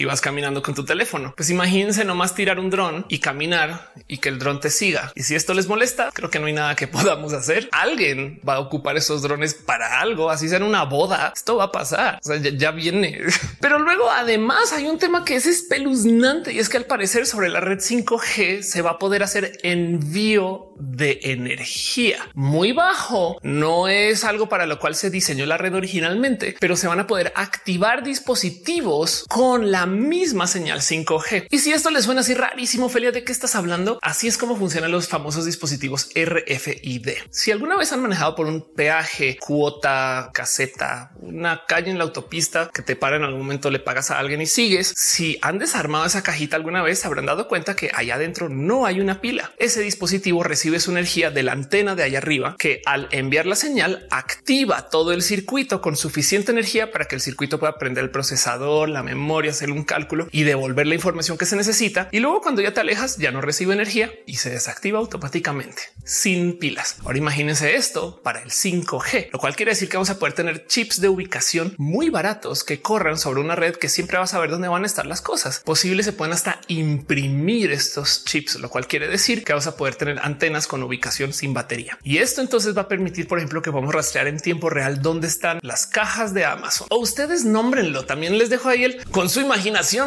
Y 0.00 0.06
vas 0.06 0.22
caminando 0.22 0.62
con 0.62 0.74
tu 0.74 0.82
teléfono. 0.86 1.34
Pues 1.36 1.50
imagínense 1.50 2.06
nomás 2.06 2.34
tirar 2.34 2.58
un 2.58 2.70
dron 2.70 3.04
y 3.08 3.18
caminar 3.18 3.92
y 4.08 4.16
que 4.16 4.30
el 4.30 4.38
dron 4.38 4.58
te 4.58 4.70
siga. 4.70 5.12
Y 5.14 5.24
si 5.24 5.34
esto 5.34 5.52
les 5.52 5.68
molesta, 5.68 6.10
creo 6.14 6.30
que 6.30 6.38
no 6.38 6.46
hay 6.46 6.54
nada 6.54 6.74
que 6.74 6.88
podamos 6.88 7.34
hacer. 7.34 7.68
Alguien 7.70 8.40
va 8.48 8.54
a 8.54 8.60
ocupar 8.60 8.96
esos 8.96 9.20
drones 9.20 9.52
para 9.52 10.00
algo, 10.00 10.30
así 10.30 10.48
sea 10.48 10.56
en 10.56 10.62
una 10.62 10.84
boda. 10.84 11.34
Esto 11.36 11.56
va 11.56 11.64
a 11.64 11.72
pasar. 11.72 12.18
O 12.24 12.26
sea, 12.26 12.36
ya, 12.38 12.50
ya 12.50 12.70
viene. 12.70 13.20
Pero 13.60 13.78
luego 13.78 14.10
además 14.10 14.72
hay 14.72 14.86
un 14.86 14.98
tema 14.98 15.22
que 15.22 15.36
es 15.36 15.44
espeluznante 15.44 16.54
y 16.54 16.60
es 16.60 16.70
que 16.70 16.78
al 16.78 16.86
parecer 16.86 17.26
sobre 17.26 17.50
la 17.50 17.60
red 17.60 17.80
5G 17.80 18.62
se 18.62 18.80
va 18.80 18.92
a 18.92 18.98
poder 18.98 19.22
hacer 19.22 19.58
envío 19.62 20.72
de 20.78 21.20
energía 21.24 22.30
muy 22.32 22.72
bajo. 22.72 23.38
No 23.42 23.86
es 23.86 24.24
algo 24.24 24.48
para 24.48 24.64
lo 24.64 24.78
cual 24.78 24.94
se 24.94 25.10
diseñó 25.10 25.44
la 25.44 25.58
red 25.58 25.74
originalmente, 25.74 26.56
pero 26.58 26.74
se 26.74 26.88
van 26.88 27.00
a 27.00 27.06
poder 27.06 27.34
activar 27.36 28.02
dispositivos 28.02 29.26
con 29.28 29.70
la 29.70 29.86
misma 29.90 30.46
señal 30.46 30.80
5G. 30.80 31.48
Y 31.50 31.58
si 31.58 31.72
esto 31.72 31.90
le 31.90 32.02
suena 32.02 32.22
así 32.22 32.34
rarísimo, 32.34 32.88
Felia, 32.88 33.12
¿de 33.12 33.24
qué 33.24 33.32
estás 33.32 33.54
hablando? 33.54 33.98
Así 34.02 34.28
es 34.28 34.38
como 34.38 34.56
funcionan 34.56 34.90
los 34.90 35.08
famosos 35.08 35.44
dispositivos 35.44 36.08
RFID. 36.14 37.08
Si 37.30 37.50
alguna 37.50 37.76
vez 37.76 37.92
han 37.92 38.02
manejado 38.02 38.34
por 38.34 38.46
un 38.46 38.64
peaje, 38.74 39.36
cuota, 39.38 40.30
caseta, 40.32 41.12
una 41.20 41.64
calle 41.66 41.90
en 41.90 41.98
la 41.98 42.04
autopista 42.04 42.70
que 42.72 42.82
te 42.82 42.96
para 42.96 43.16
en 43.16 43.24
algún 43.24 43.40
momento, 43.40 43.70
le 43.70 43.78
pagas 43.78 44.10
a 44.10 44.18
alguien 44.18 44.40
y 44.40 44.46
sigues. 44.46 44.92
Si 44.96 45.38
han 45.42 45.58
desarmado 45.58 46.06
esa 46.06 46.22
cajita 46.22 46.56
alguna 46.56 46.82
vez, 46.82 47.04
habrán 47.04 47.26
dado 47.26 47.48
cuenta 47.48 47.76
que 47.76 47.90
allá 47.94 48.14
adentro 48.14 48.48
no 48.48 48.86
hay 48.86 49.00
una 49.00 49.20
pila. 49.20 49.52
Ese 49.58 49.80
dispositivo 49.82 50.42
recibe 50.42 50.80
su 50.80 50.90
energía 50.90 51.30
de 51.30 51.42
la 51.42 51.52
antena 51.52 51.94
de 51.94 52.04
allá 52.04 52.18
arriba, 52.18 52.56
que 52.58 52.82
al 52.86 53.08
enviar 53.10 53.46
la 53.46 53.56
señal 53.56 54.06
activa 54.10 54.88
todo 54.90 55.12
el 55.12 55.22
circuito 55.22 55.80
con 55.80 55.96
suficiente 55.96 56.52
energía 56.52 56.92
para 56.92 57.06
que 57.06 57.14
el 57.14 57.20
circuito 57.20 57.58
pueda 57.58 57.78
prender 57.78 58.04
el 58.04 58.10
procesador, 58.10 58.88
la 58.88 59.02
memoria, 59.02 59.50
hacer 59.50 59.70
un 59.70 59.79
cálculo 59.84 60.28
y 60.30 60.42
devolver 60.42 60.86
la 60.86 60.94
información 60.94 61.38
que 61.38 61.46
se 61.46 61.56
necesita. 61.56 62.08
Y 62.12 62.20
luego 62.20 62.40
cuando 62.40 62.62
ya 62.62 62.72
te 62.72 62.80
alejas, 62.80 63.16
ya 63.16 63.30
no 63.30 63.40
recibe 63.40 63.74
energía 63.74 64.12
y 64.26 64.36
se 64.36 64.50
desactiva 64.50 64.98
automáticamente 64.98 65.82
sin 66.04 66.58
pilas. 66.58 66.96
Ahora 67.04 67.18
imagínense 67.18 67.76
esto 67.76 68.20
para 68.22 68.42
el 68.42 68.50
5G, 68.50 69.30
lo 69.32 69.38
cual 69.38 69.56
quiere 69.56 69.72
decir 69.72 69.88
que 69.88 69.96
vamos 69.96 70.10
a 70.10 70.18
poder 70.18 70.34
tener 70.34 70.66
chips 70.66 71.00
de 71.00 71.08
ubicación 71.08 71.74
muy 71.78 72.10
baratos 72.10 72.64
que 72.64 72.80
corran 72.80 73.18
sobre 73.18 73.40
una 73.40 73.56
red 73.56 73.76
que 73.76 73.88
siempre 73.88 74.18
va 74.18 74.24
a 74.24 74.26
saber 74.26 74.50
dónde 74.50 74.68
van 74.68 74.82
a 74.84 74.86
estar 74.86 75.06
las 75.06 75.22
cosas. 75.22 75.60
Posible 75.60 76.02
se 76.02 76.12
pueden 76.12 76.34
hasta 76.34 76.60
imprimir 76.68 77.72
estos 77.72 78.24
chips, 78.24 78.56
lo 78.56 78.70
cual 78.70 78.86
quiere 78.86 79.08
decir 79.08 79.44
que 79.44 79.52
vamos 79.52 79.66
a 79.66 79.76
poder 79.76 79.94
tener 79.94 80.18
antenas 80.22 80.66
con 80.66 80.82
ubicación 80.82 81.32
sin 81.32 81.54
batería. 81.54 81.98
Y 82.02 82.18
esto 82.18 82.40
entonces 82.40 82.76
va 82.76 82.82
a 82.82 82.88
permitir, 82.88 83.28
por 83.28 83.38
ejemplo, 83.38 83.62
que 83.62 83.70
vamos 83.70 83.90
a 83.90 83.98
rastrear 83.98 84.26
en 84.26 84.40
tiempo 84.40 84.70
real 84.70 85.02
dónde 85.02 85.26
están 85.26 85.58
las 85.62 85.86
cajas 85.86 86.34
de 86.34 86.44
Amazon 86.44 86.86
o 86.90 86.98
ustedes 86.98 87.44
nómbrenlo. 87.44 88.04
También 88.04 88.38
les 88.38 88.50
dejo 88.50 88.68
ahí 88.68 88.84
el 88.84 89.04
con 89.10 89.28
su 89.28 89.40
imaginación. 89.40 89.59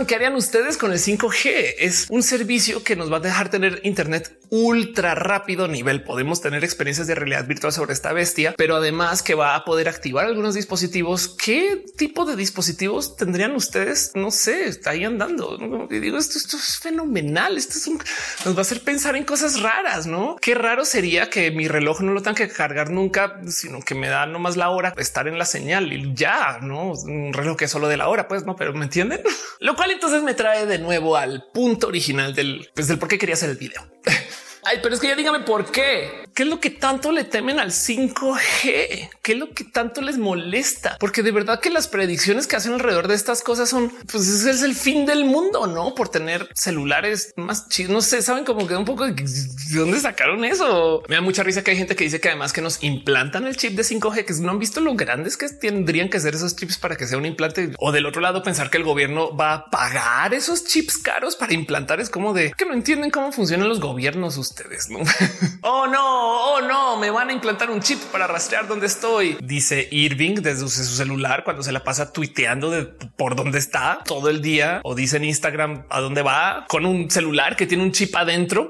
¿Qué 0.08 0.16
harían 0.16 0.36
ustedes 0.36 0.78
con 0.78 0.92
el 0.92 0.98
5G? 0.98 1.76
Es 1.78 2.08
un 2.10 2.24
servicio 2.24 2.84
que 2.84 2.96
nos 2.96 3.12
va 3.12 3.18
a 3.18 3.20
dejar 3.20 3.50
tener 3.50 3.82
Internet 3.84 4.40
ultra 4.54 5.16
rápido 5.16 5.68
nivel. 5.68 6.04
Podemos 6.04 6.40
tener 6.40 6.64
experiencias 6.64 7.08
de 7.08 7.16
realidad 7.16 7.48
virtual 7.48 7.74
sobre 7.74 7.92
esta 7.92 8.14
bestia, 8.14 8.54
pero 8.56 8.76
además 8.76 9.24
que 9.24 9.34
va 9.34 9.56
a 9.56 9.66
poder 9.66 9.90
activar 9.90 10.28
algunos 10.28 10.54
dispositivos. 10.54 11.28
¿Qué 11.28 11.84
tipo 11.98 12.24
de 12.24 12.36
dispositivos 12.36 13.16
tendrían 13.16 13.56
ustedes? 13.56 14.12
No 14.14 14.30
sé, 14.30 14.68
está 14.68 14.92
ahí 14.92 15.06
andando. 15.06 15.58
Y 15.90 15.98
digo, 15.98 16.20
esto, 16.20 16.38
esto 16.38 16.58
es 16.58 16.78
fenomenal. 16.78 17.58
Esto 17.58 17.80
es 17.80 17.88
un, 17.88 18.00
nos 18.46 18.54
va 18.54 18.60
a 18.60 18.62
hacer 18.62 18.82
pensar 18.82 19.16
en 19.16 19.24
cosas 19.24 19.60
raras, 19.60 20.06
¿no? 20.06 20.36
Qué 20.40 20.54
raro 20.54 20.86
sería 20.86 21.32
que 21.32 21.50
mi 21.50 21.68
reloj 21.68 22.02
no 22.02 22.12
lo 22.12 22.22
tenga 22.22 22.36
que 22.36 22.50
cargar 22.50 22.92
nunca, 22.92 23.42
sino 23.48 23.80
que 23.80 23.96
me 23.96 24.08
da 24.08 24.28
nomás 24.28 24.56
la 24.56 24.70
hora 24.70 24.94
estar 24.98 25.28
en 25.28 25.40
la 25.40 25.46
señal 25.46 25.92
y 25.92 26.14
ya, 26.14 26.60
¿no? 26.62 26.92
Un 26.92 27.34
reloj 27.34 27.58
que 27.58 27.66
es 27.66 27.72
solo 27.72 27.88
de 27.88 27.98
la 27.98 28.08
hora, 28.08 28.28
pues 28.28 28.46
no, 28.46 28.56
pero 28.56 28.72
¿me 28.74 28.84
entienden? 28.84 29.22
Lo 29.60 29.76
cual 29.76 29.90
entonces 29.90 30.22
me 30.22 30.36
trae 30.36 30.68
de 30.68 30.78
nuevo 30.78 31.18
al 31.18 31.46
punto 31.52 31.88
original 31.88 32.36
del, 32.36 32.70
pues, 32.76 32.88
del 32.88 33.00
por 33.00 33.10
qué 33.10 33.18
quería 33.18 33.34
hacer 33.34 33.50
el 33.50 33.58
video. 33.58 33.82
Ay, 34.66 34.80
pero 34.82 34.96
es 34.96 35.02
que 35.02 35.08
ya 35.08 35.16
dígame 35.16 35.40
por 35.40 35.72
qué. 35.72 36.26
¿Qué 36.36 36.44
es 36.44 36.50
lo 36.50 36.60
que 36.60 36.72
tanto 36.72 37.12
le 37.12 37.24
temen 37.24 37.60
al 37.60 37.70
5G? 37.70 39.10
¿Qué 39.22 39.32
es 39.34 39.38
lo 39.38 39.54
que 39.54 39.64
tanto 39.64 40.02
les 40.02 40.18
molesta? 40.18 40.98
Porque 41.00 41.22
de 41.22 41.32
verdad 41.32 41.60
que 41.60 41.70
las 41.70 41.88
predicciones 41.88 42.48
que 42.48 42.56
hacen 42.56 42.74
alrededor 42.74 43.08
de 43.08 43.14
estas 43.14 43.44
cosas 43.44 43.70
son, 43.70 43.92
pues 44.12 44.28
es 44.28 44.64
el 44.64 44.74
fin 44.74 45.06
del 45.06 45.26
mundo, 45.26 45.68
¿no? 45.68 45.94
Por 45.94 46.10
tener 46.10 46.50
celulares 46.56 47.34
más 47.38 47.70
chidos. 47.70 47.92
No 47.92 48.02
sé, 48.02 48.24
saben 48.24 48.46
como 48.46 48.68
que 48.68 48.76
un 48.76 48.86
poco 48.86 49.06
de 49.06 49.14
dónde 49.74 50.00
sacaron 50.00 50.44
eso. 50.44 51.04
Me 51.08 51.16
da 51.16 51.22
mucha 51.22 51.44
risa 51.44 51.64
que 51.64 51.72
hay 51.72 51.78
gente 51.78 51.96
que 51.96 52.06
dice 52.06 52.20
que 52.20 52.30
además 52.30 52.52
que 52.52 52.62
nos 52.62 52.84
implantan 52.84 53.46
el 53.46 53.56
chip 53.56 53.74
de 53.74 53.84
5G, 53.84 54.26
que 54.26 54.34
no 54.42 54.52
han 54.52 54.60
visto 54.60 54.82
lo 54.82 54.96
grandes 54.96 55.38
que 55.38 55.50
tendrían 55.50 56.10
que 56.10 56.20
ser 56.20 56.34
esos 56.34 56.56
chips 56.56 56.80
para 56.80 56.96
que 56.96 57.06
sea 57.06 57.20
un 57.20 57.28
implante. 57.28 57.74
O 57.78 57.92
del 57.92 58.08
otro 58.08 58.22
lado 58.22 58.42
pensar 58.42 58.72
que 58.72 58.78
el 58.78 58.84
gobierno 58.84 59.36
va 59.36 59.54
a 59.54 59.66
pagar 59.70 60.34
esos 60.34 60.66
chips 60.66 60.98
caros 60.98 61.36
para 61.36 61.54
implantar 61.54 62.00
es 62.00 62.10
como 62.10 62.34
de 62.34 62.54
que 62.54 62.66
no 62.66 62.74
entienden 62.74 63.12
cómo 63.12 63.32
funcionan 63.32 63.70
los 63.70 63.80
gobiernos 63.80 64.38
ustedes. 64.38 64.90
¿no? 64.90 65.00
oh 65.62 65.86
no, 65.88 66.23
oh 66.24 66.62
no, 66.62 66.98
me 66.98 67.10
van 67.10 67.30
a 67.30 67.34
implantar 67.34 67.70
un 67.70 67.82
chip 67.82 68.00
para 68.12 68.28
rastrear 68.28 68.68
dónde 68.68 68.88
estoy. 68.88 69.38
Dice 69.42 69.88
Irving 69.92 70.36
desde 70.36 70.68
su 70.68 70.70
celular 70.70 71.44
cuando 71.44 71.64
se 71.64 71.72
la 71.72 71.84
pasa 71.84 72.12
tuiteando 72.12 72.70
de 72.70 72.84
por 72.84 73.36
dónde 73.36 73.60
está 73.60 74.00
todo 74.06 74.30
el 74.30 74.42
día 74.42 74.82
o 74.84 74.96
dice 74.96 75.18
en 75.18 75.26
Instagram 75.26 75.86
a 75.90 76.00
dónde 76.00 76.22
va 76.22 76.66
con 76.70 76.86
un 76.86 77.10
celular 77.10 77.56
que 77.56 77.68
tiene 77.68 77.84
un 77.84 77.92
chip 77.92 78.16
adentro. 78.16 78.70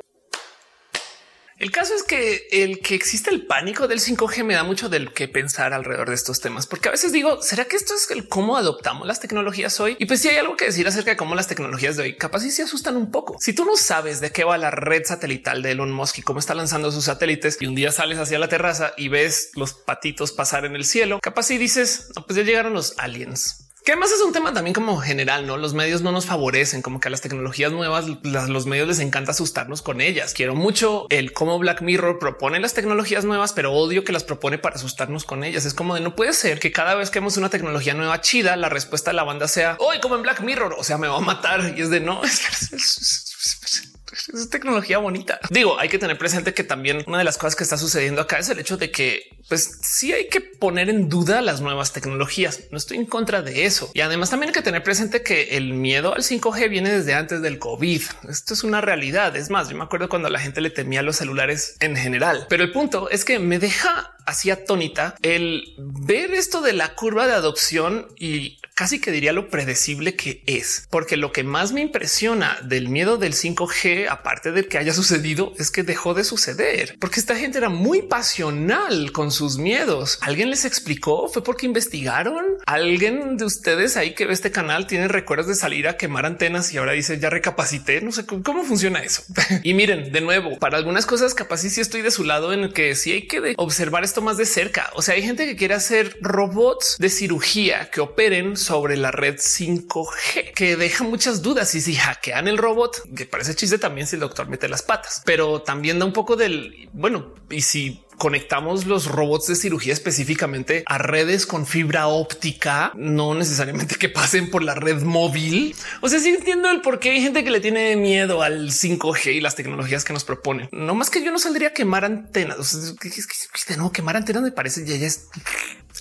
El 1.64 1.72
caso 1.72 1.96
es 1.96 2.04
que 2.04 2.50
el 2.52 2.82
que 2.82 2.94
existe 2.94 3.30
el 3.30 3.46
pánico 3.46 3.88
del 3.88 4.02
5G 4.02 4.44
me 4.44 4.54
da 4.54 4.66
mucho 4.66 4.90
del 4.90 5.14
que 5.14 5.30
pensar 5.30 5.72
alrededor 5.72 6.10
de 6.10 6.16
estos 6.16 6.42
temas, 6.42 6.68
porque 6.68 6.90
a 6.90 6.92
veces 6.92 7.14
digo, 7.14 7.42
¿será 7.42 7.64
que 7.64 7.78
esto 7.78 7.94
es 7.96 8.12
el 8.12 8.28
cómo 8.28 8.58
adoptamos 8.58 9.08
las 9.08 9.22
tecnologías 9.22 9.80
hoy? 9.80 9.96
Y 9.98 10.06
pues 10.06 10.20
si 10.20 10.28
hay 10.28 10.36
algo 10.36 10.58
que 10.58 10.66
decir 10.66 10.86
acerca 10.90 11.12
de 11.12 11.16
cómo 11.16 11.36
las 11.36 11.48
tecnologías 11.48 11.96
de 11.96 12.04
hoy 12.04 12.18
capaz 12.18 12.42
si 12.42 12.52
se 12.52 12.64
asustan 12.64 12.98
un 12.98 13.12
poco. 13.12 13.38
Si 13.40 13.54
tú 13.54 13.64
no 13.64 13.78
sabes 13.78 14.20
de 14.20 14.34
qué 14.34 14.44
va 14.44 14.58
la 14.58 14.72
red 14.72 15.04
satelital 15.06 15.62
de 15.62 15.72
Elon 15.72 15.94
Musk 15.94 16.18
y 16.18 16.22
cómo 16.22 16.40
está 16.40 16.54
lanzando 16.54 16.92
sus 16.92 17.06
satélites 17.06 17.58
y 17.62 17.66
un 17.66 17.76
día 17.76 17.94
sales 17.94 18.18
hacia 18.18 18.40
la 18.40 18.50
terraza 18.50 18.92
y 18.98 19.08
ves 19.08 19.52
los 19.56 19.74
patitos 19.74 20.34
pasar 20.34 20.66
en 20.66 20.76
el 20.76 20.84
cielo, 20.84 21.22
capaz 21.22 21.44
si 21.44 21.58
dices, 21.58 22.10
pues 22.28 22.36
ya 22.36 22.44
llegaron 22.44 22.74
los 22.74 22.94
aliens. 22.98 23.63
Que 23.84 23.92
además 23.92 24.12
es 24.14 24.22
un 24.22 24.32
tema 24.32 24.54
también 24.54 24.74
como 24.74 24.98
general, 25.02 25.46
no 25.46 25.58
los 25.58 25.74
medios 25.74 26.02
no 26.02 26.14
nos 26.14 26.26
favorecen, 26.26 26.82
como 26.82 27.02
que 27.02 27.10
a 27.10 27.12
las 27.12 27.20
tecnologías 27.20 27.70
nuevas, 27.74 28.06
los 28.24 28.66
medios 28.66 28.88
les 28.88 29.00
encanta 29.00 29.32
asustarnos 29.32 29.82
con 29.82 30.00
ellas. 30.00 30.34
Quiero 30.34 30.56
mucho 30.56 31.06
el 31.10 31.34
cómo 31.34 31.60
Black 31.60 31.82
Mirror 31.82 32.18
propone 32.18 32.62
las 32.62 32.74
tecnologías 32.74 33.26
nuevas, 33.26 33.52
pero 33.52 33.74
odio 33.74 34.06
que 34.06 34.14
las 34.14 34.24
propone 34.24 34.58
para 34.58 34.78
asustarnos 34.78 35.26
con 35.26 35.44
ellas. 35.44 35.66
Es 35.66 35.74
como 35.74 35.96
de 35.96 36.02
no 36.02 36.16
puede 36.16 36.32
ser 36.32 36.62
que 36.62 36.72
cada 36.72 36.96
vez 36.96 37.10
que 37.10 37.20
vemos 37.20 37.36
una 37.36 37.50
tecnología 37.50 37.94
nueva 37.94 38.22
chida, 38.22 38.56
la 38.56 38.70
respuesta 38.70 39.12
de 39.12 39.18
la 39.18 39.24
banda 39.24 39.50
sea 39.50 39.76
hoy 39.80 40.00
como 40.00 40.16
en 40.16 40.22
Black 40.22 40.40
Mirror, 40.40 40.76
o 40.78 40.84
sea, 40.86 40.98
me 40.98 41.10
va 41.10 41.18
a 41.18 41.22
matar 41.22 41.74
y 41.78 41.82
es 41.82 41.90
de 41.90 42.00
no. 42.00 42.22
tecnología 44.52 44.98
bonita. 44.98 45.40
Digo, 45.50 45.80
hay 45.80 45.90
que 45.90 46.00
tener 46.00 46.18
presente 46.18 46.54
que 46.54 46.64
también 46.64 47.04
una 47.08 47.20
de 47.20 47.24
las 47.24 47.38
cosas 47.38 47.56
que 47.56 47.64
está 47.64 47.78
sucediendo 47.78 48.22
acá 48.22 48.40
es 48.40 48.50
el 48.50 48.60
hecho 48.60 48.78
de 48.78 48.92
que 48.92 49.30
pues 49.50 49.80
sí 49.82 50.14
hay 50.14 50.30
que 50.30 50.42
poner 50.42 50.90
en 50.90 51.10
duda 51.10 51.42
las 51.42 51.62
nuevas 51.62 51.94
tecnologías. 51.94 52.62
No 52.72 52.78
estoy 52.78 52.98
en 52.98 53.06
contra 53.06 53.42
de 53.42 53.66
eso. 53.66 53.92
Y 53.94 54.02
además 54.02 54.30
también 54.30 54.50
hay 54.50 54.54
que 54.54 54.62
tener 54.62 54.84
presente 54.84 55.22
que 55.22 55.58
el 55.58 55.74
miedo 55.74 56.16
al 56.16 56.24
5G 56.24 56.70
viene 56.70 56.92
desde 56.92 57.14
antes 57.14 57.42
del 57.42 57.60
COVID. 57.60 58.02
Esto 58.30 58.54
es 58.54 58.64
una 58.64 58.82
realidad. 58.82 59.36
Es 59.36 59.50
más, 59.50 59.70
yo 59.70 59.76
me 59.76 59.84
acuerdo 59.84 60.10
cuando 60.10 60.30
la 60.30 60.40
gente 60.40 60.62
le 60.62 60.70
temía 60.70 61.02
a 61.02 61.04
los 61.04 61.18
celulares 61.18 61.76
en 61.80 61.96
general. 61.96 62.46
Pero 62.50 62.64
el 62.64 62.72
punto 62.72 63.10
es 63.10 63.26
que 63.26 63.40
me 63.40 63.60
deja 63.60 64.16
así 64.26 64.50
atónita 64.50 65.16
el 65.22 65.76
ver 65.78 66.34
esto 66.34 66.62
de 66.62 66.74
la 66.74 66.96
curva 66.96 67.28
de 67.28 67.34
adopción 67.34 68.08
y 68.18 68.60
casi 68.76 69.00
que 69.00 69.12
diría 69.12 69.34
lo 69.34 69.50
predecible 69.50 70.16
que 70.16 70.44
es, 70.48 70.88
porque 70.90 71.16
lo 71.16 71.32
que 71.32 71.44
más 71.44 71.74
me 71.74 71.82
impresiona 71.82 72.58
del 72.64 72.90
miedo 72.90 73.18
del 73.18 73.34
5G, 73.34 74.08
aparte 74.10 74.52
de 74.52 74.68
que 74.68 74.78
haya 74.78 74.94
sucedido, 74.94 75.54
es 75.60 75.70
que 75.70 75.84
dejó 75.84 76.14
de 76.14 76.24
suceder, 76.24 76.96
porque 77.00 77.20
esta 77.20 77.36
gente 77.36 77.60
era 77.60 77.70
muy 77.70 78.02
pasional 78.02 79.12
con 79.12 79.32
sus 79.32 79.58
miedos. 79.58 80.18
¿Alguien 80.22 80.50
les 80.50 80.66
explicó? 80.66 81.28
¿Fue 81.28 81.44
porque 81.44 81.66
investigaron? 81.66 82.44
¿Alguien 82.66 83.38
de 83.38 83.46
ustedes 83.46 83.96
ahí 83.96 84.16
que 84.16 84.26
ve 84.26 84.34
este 84.34 84.52
canal 84.52 84.88
tiene 84.88 85.08
recuerdos 85.08 85.48
de 85.48 85.56
salir 85.56 85.88
a 85.88 85.98
quemar 85.98 86.26
antenas 86.26 86.74
y 86.74 86.78
ahora 86.78 86.94
dice 86.94 87.20
ya 87.20 87.30
recapacité? 87.30 88.02
No 88.02 88.12
sé 88.12 88.26
cómo 88.26 88.64
funciona 88.64 89.00
eso. 89.00 89.24
y 89.64 89.74
miren, 89.74 90.12
de 90.12 90.22
nuevo, 90.22 90.58
para 90.58 90.78
algunas 90.78 91.06
cosas 91.06 91.36
capaz 91.36 91.58
sí, 91.58 91.80
estoy 91.80 92.02
de 92.02 92.12
su 92.12 92.24
lado 92.24 92.54
en 92.54 92.62
el 92.62 92.74
que 92.74 92.96
sí 92.96 93.12
hay 93.12 93.28
que 93.28 93.54
observar 93.58 94.04
esto 94.04 94.22
más 94.22 94.38
de 94.38 94.46
cerca. 94.46 94.90
O 94.96 95.02
sea, 95.02 95.16
hay 95.16 95.22
gente 95.22 95.46
que 95.46 95.56
quiere 95.56 95.76
hacer 95.76 96.18
robots 96.22 96.98
de 96.98 97.10
cirugía 97.10 97.90
que 97.92 98.02
operen 98.02 98.58
sobre 98.64 98.98
la 98.98 99.12
red 99.12 99.36
5G, 99.36 100.54
que 100.54 100.76
deja 100.76 101.04
muchas 101.04 101.42
dudas 101.42 101.76
y 101.76 101.82
si 101.82 101.96
hackean 101.96 102.48
el 102.48 102.58
robot, 102.58 103.14
que 103.16 103.26
parece 103.26 103.56
chiste 103.56 103.78
también 103.78 104.08
si 104.08 104.16
el 104.16 104.22
doctor 104.22 104.48
mete 104.48 104.68
las 104.68 104.82
patas, 104.82 105.22
pero 105.26 105.62
también 105.62 106.00
da 106.00 106.06
un 106.06 106.14
poco 106.14 106.36
del, 106.36 106.90
bueno, 106.94 107.34
y 107.50 107.62
si 107.62 108.04
conectamos 108.18 108.86
los 108.86 109.08
robots 109.08 109.48
de 109.48 109.56
cirugía 109.56 109.94
específicamente 109.94 110.84
a 110.86 110.98
redes 110.98 111.46
con 111.46 111.66
fibra 111.66 112.08
óptica, 112.08 112.92
no 112.96 113.34
necesariamente 113.34 113.96
que 113.96 114.10
pasen 114.10 114.50
por 114.50 114.64
la 114.64 114.76
red 114.76 115.02
móvil. 115.02 115.76
O 116.02 116.10
sea, 116.10 116.20
sí 116.20 116.30
entiendo 116.30 116.70
el 116.70 116.82
por 116.82 117.00
qué 117.00 117.12
hay 117.12 117.22
gente 117.22 117.44
que 117.44 117.52
le 117.52 117.60
tiene 117.60 117.96
miedo 117.96 118.42
al 118.42 118.70
5G 118.70 119.34
y 119.34 119.42
las 119.42 119.56
tecnologías 119.56 120.04
que 120.06 120.14
nos 120.14 120.24
proponen. 120.24 120.70
No 120.72 120.96
más 120.96 121.10
que 121.10 121.24
yo 121.24 121.32
no 121.32 121.40
saldría 121.40 121.70
a 121.70 121.74
quemar 121.74 122.06
antenas. 122.06 122.76
O 122.76 122.96
que 122.96 123.78
no 123.78 123.92
quemar 123.92 124.18
antenas 124.18 124.44
me 124.44 124.52
parece 124.52 124.86
ya, 124.86 124.96
ya 124.96 125.08
es 125.08 125.28